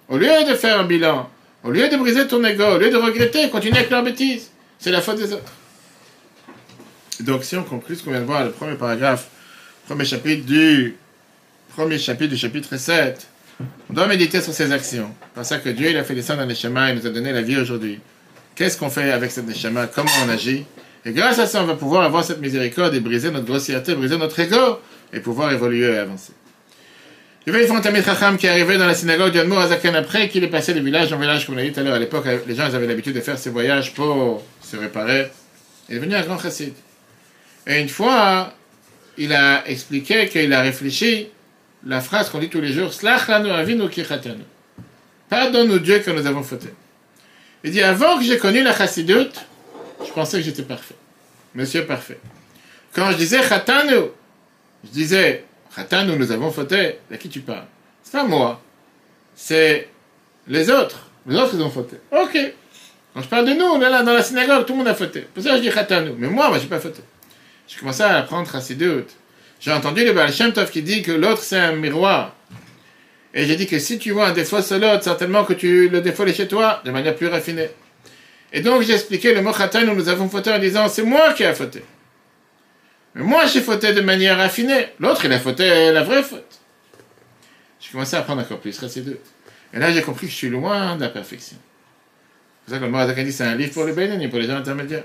[0.09, 1.29] Au lieu de faire un bilan,
[1.63, 4.51] au lieu de briser ton ego, au lieu de regretter, continuer avec leur bêtise.
[4.79, 5.53] C'est la faute des autres.
[7.21, 9.29] Donc, si on conclut ce qu'on vient de voir, le premier paragraphe,
[9.87, 10.97] premier chapitre du
[11.69, 13.27] premier chapitre du chapitre 7.
[13.91, 15.15] On doit méditer sur ses actions.
[15.37, 17.43] C'est ça que Dieu il a fait descendre les schémas et nous a donné la
[17.43, 18.01] vie aujourd'hui.
[18.55, 20.65] Qu'est-ce qu'on fait avec cette schéma Comment on agit?
[21.05, 24.17] Et grâce à ça, on va pouvoir avoir cette miséricorde et briser notre grossièreté, briser
[24.17, 24.81] notre ego
[25.13, 26.33] et pouvoir évoluer et avancer.
[27.51, 30.45] Il y avait un Tamid Chacham qui arrivé dans la synagogue d'Yanmour Azaken après qu'il
[30.45, 31.95] est passé de village en village, comme on a dit tout à l'heure.
[31.95, 35.33] À l'époque, les gens avaient l'habitude de faire ces voyages pour se réparer.
[35.89, 36.75] Il est venu un grand chassid.
[37.67, 38.55] Et une fois,
[39.19, 41.27] il a expliqué qu'il a réfléchi
[41.85, 42.93] la phrase qu'on dit tous les jours,
[45.29, 46.69] Pardonne-nous Dieu que nous avons fauté.
[47.65, 49.45] Il dit, avant que j'ai connu la chassidoute,
[50.07, 50.95] je pensais que j'étais parfait.
[51.57, 52.21] Monsieur parfait.
[52.95, 53.97] Quand je disais chatanu,
[54.85, 55.45] je disais,
[55.75, 57.67] chatanu, nous avons fauté, à qui tu parles?
[58.03, 58.61] C'est pas moi.
[59.35, 59.89] C'est
[60.47, 61.97] Les autres, les autres, ils ont fauté.
[62.11, 62.37] Ok.
[63.15, 64.95] Quand je parle de nous, on est là dans la synagogue, tout le monde a
[64.95, 65.27] fauté.
[65.35, 65.71] Pour ça, je dis
[66.05, 66.15] nous.
[66.17, 67.03] Mais moi, moi, j'ai pas fauté.
[67.67, 69.07] J'ai commencé à apprendre Chassidut.
[69.61, 72.35] J'ai entendu le Baal Shem Tov qui dit que l'autre, c'est un miroir.
[73.35, 76.01] Et j'ai dit que si tu vois un défaut sur l'autre, certainement que tu, le
[76.01, 77.71] défaut est chez toi, de manière plus raffinée.
[78.53, 81.45] Et donc, j'ai expliqué le mot où nous avons fauté en disant, c'est moi qui
[81.45, 81.85] ai fauté.
[83.15, 84.89] Mais moi, j'ai fauté de manière raffinée.
[84.99, 86.61] L'autre, il a fauté la vraie faute.
[87.81, 89.17] J'ai commencé à apprendre encore plus Chassidut.
[89.73, 91.57] Et là, j'ai compris que je suis loin de la perfection.
[91.57, 94.47] C'est pour ça que le Morazak dit c'est un livre pour les bénénies, pour les
[94.47, 95.05] gens intermédiaires.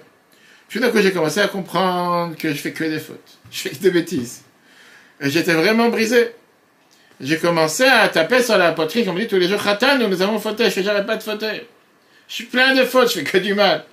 [0.68, 3.38] Puis d'un coup, j'ai commencé à comprendre que je fais que des fautes.
[3.52, 4.44] Je fais que des bêtises.
[5.22, 6.32] Et j'étais vraiment brisé.
[7.22, 10.08] J'ai commencé à taper sur la poitrine, comme on dit tous les jours, Khatan, nous,
[10.08, 10.66] nous avons fauté.
[10.66, 11.68] Je fais, j'arrête pas de fauter.
[12.28, 13.86] Je suis plein de fautes, je fais que du mal.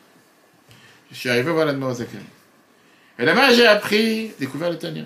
[1.13, 2.09] Je suis arrivé voir la Morazak.
[3.23, 5.05] Et là-bas, j'ai appris, découvert le Tania.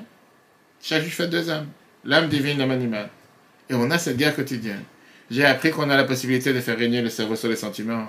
[0.83, 1.67] Chaque je fais deux âmes.
[2.03, 3.11] L'âme divine, l'âme animale.
[3.69, 4.83] Et on a cette guerre quotidienne.
[5.31, 8.09] J'ai appris qu'on a la possibilité de faire régner le cerveau sur les sentiments.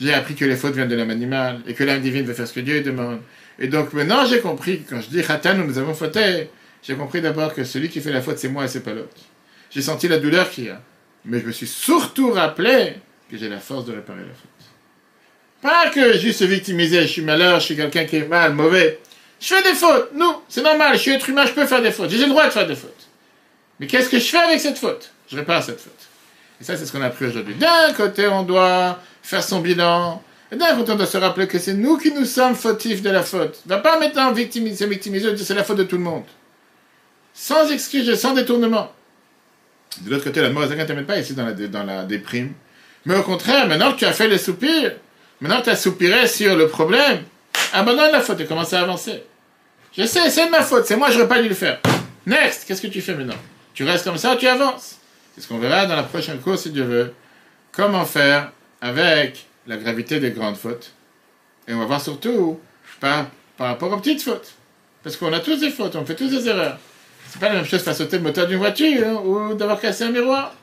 [0.00, 2.46] J'ai appris que les fautes viennent de l'âme animale et que l'âme divine veut faire
[2.46, 3.18] ce que Dieu demande.
[3.58, 6.50] Et donc maintenant j'ai compris quand je dis Khatan, nous avons fauté,
[6.84, 9.16] j'ai compris d'abord que celui qui fait la faute c'est moi et c'est pas l'autre.
[9.70, 10.80] J'ai senti la douleur qu'il y a.
[11.24, 12.92] Mais je me suis surtout rappelé
[13.28, 14.58] que j'ai la force de réparer la faute.
[15.60, 19.00] Pas que je suis victimisé, je suis malheur, je suis quelqu'un qui est mal, mauvais.
[19.40, 20.10] Je fais des fautes.
[20.14, 22.10] Non, c'est normal, je suis être humain, je peux faire des fautes.
[22.10, 23.06] J'ai le droit de faire des fautes.
[23.78, 25.10] Mais qu'est-ce que je fais avec cette faute?
[25.30, 25.92] Je répare cette faute.
[26.60, 27.54] Et ça, c'est ce qu'on a appris aujourd'hui.
[27.54, 30.22] D'un côté, on doit faire son bilan.
[30.50, 33.10] Et d'un côté, on doit se rappeler que c'est nous qui nous sommes fautifs de
[33.10, 33.60] la faute.
[33.66, 36.24] Ne va pas maintenant victimiser, victimiser, dire c'est la faute de tout le monde.
[37.32, 38.90] Sans excuse, sans détournement.
[40.00, 42.54] De l'autre côté, la mauvaise ne t'amène pas ici dans la, dans la déprime.
[43.04, 44.96] Mais au contraire, maintenant que tu as fait les soupirs,
[45.40, 47.22] maintenant que tu as soupiré sur le problème,
[47.72, 49.22] abandonne la faute et commence à avancer.
[49.96, 51.80] Je sais, c'est de ma faute, c'est moi, j'aurais pas dû le faire.
[52.26, 53.38] Next, qu'est-ce que tu fais maintenant?
[53.74, 54.98] Tu restes comme ça ou tu avances
[55.34, 57.14] C'est ce qu'on verra dans la prochaine course, si Dieu veut.
[57.72, 60.92] Comment faire avec la gravité des grandes fautes?
[61.66, 62.60] Et on va voir surtout
[63.00, 64.52] par, par rapport aux petites fautes.
[65.02, 66.78] Parce qu'on a tous des fautes, on fait tous des erreurs.
[67.28, 70.04] C'est pas la même chose faire sauter le moteur d'une voiture hein, ou d'avoir cassé
[70.04, 70.54] un miroir.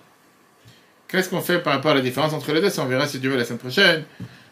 [1.07, 2.79] Qu'est-ce qu'on fait par rapport à la différence entre les deux?
[2.79, 4.03] On verra si Dieu veut la semaine prochaine.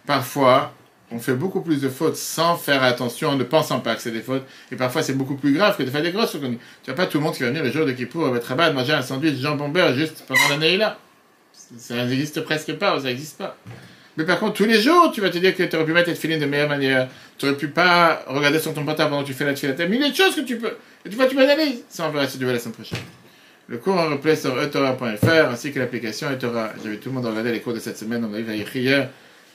[0.05, 0.73] Parfois,
[1.11, 4.11] on fait beaucoup plus de fautes sans faire attention, en ne pensant pas que c'est
[4.11, 4.43] des fautes.
[4.71, 6.41] Et parfois, c'est beaucoup plus grave que de faire des grosses fautes.
[6.83, 8.47] Tu n'as pas tout le monde qui va venir le jour de Kippour à votre
[8.47, 10.97] rabat manger un sandwich jambon beurre juste pendant l'année là.
[11.77, 13.57] Ça n'existe presque pas, ça n'existe pas.
[14.17, 16.09] Mais par contre, tous les jours, tu vas te dire que tu aurais pu mettre
[16.09, 17.07] tes filines de meilleure manière.
[17.37, 19.87] Tu aurais pu pas regarder sur ton portable pendant que tu fais la tefila.
[19.87, 20.73] Il y a de choses que tu peux.
[21.05, 21.83] Et tu vois, tu m'analyses.
[21.89, 22.99] Ça, on verra si tu veux la semaine prochaine.
[23.67, 26.71] Le cours en replay sur etora.fr ainsi que l'application etora.
[26.83, 28.23] J'avais tout le monde regardé les cours de cette semaine.
[28.23, 29.09] On a vu hier.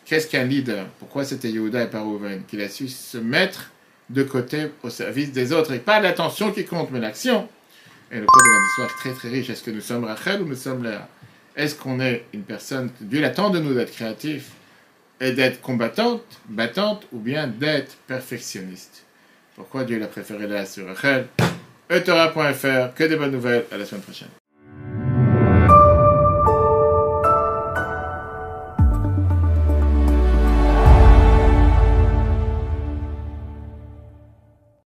[0.09, 0.87] Qu'est-ce qu'un leader?
[0.99, 3.71] Pourquoi c'était Yehuda et pas Rouven Qu'il a su se mettre
[4.09, 5.73] de côté au service des autres.
[5.75, 7.47] Et pas l'attention qui compte, mais l'action.
[8.11, 9.51] Et le cours de la soir très très riche.
[9.51, 11.07] Est-ce que nous sommes Rachel ou nous sommes Léa?
[11.57, 14.53] Est-ce qu'on est une personne, Dieu attend de nous d'être créatif
[15.21, 19.05] et d'être combattante, battante, ou bien d'être perfectionniste?
[19.57, 21.27] Pourquoi Dieu l'a préféré là sur Rachel?
[21.91, 24.29] Etora.fr, que des bonnes nouvelles, à la semaine prochaine.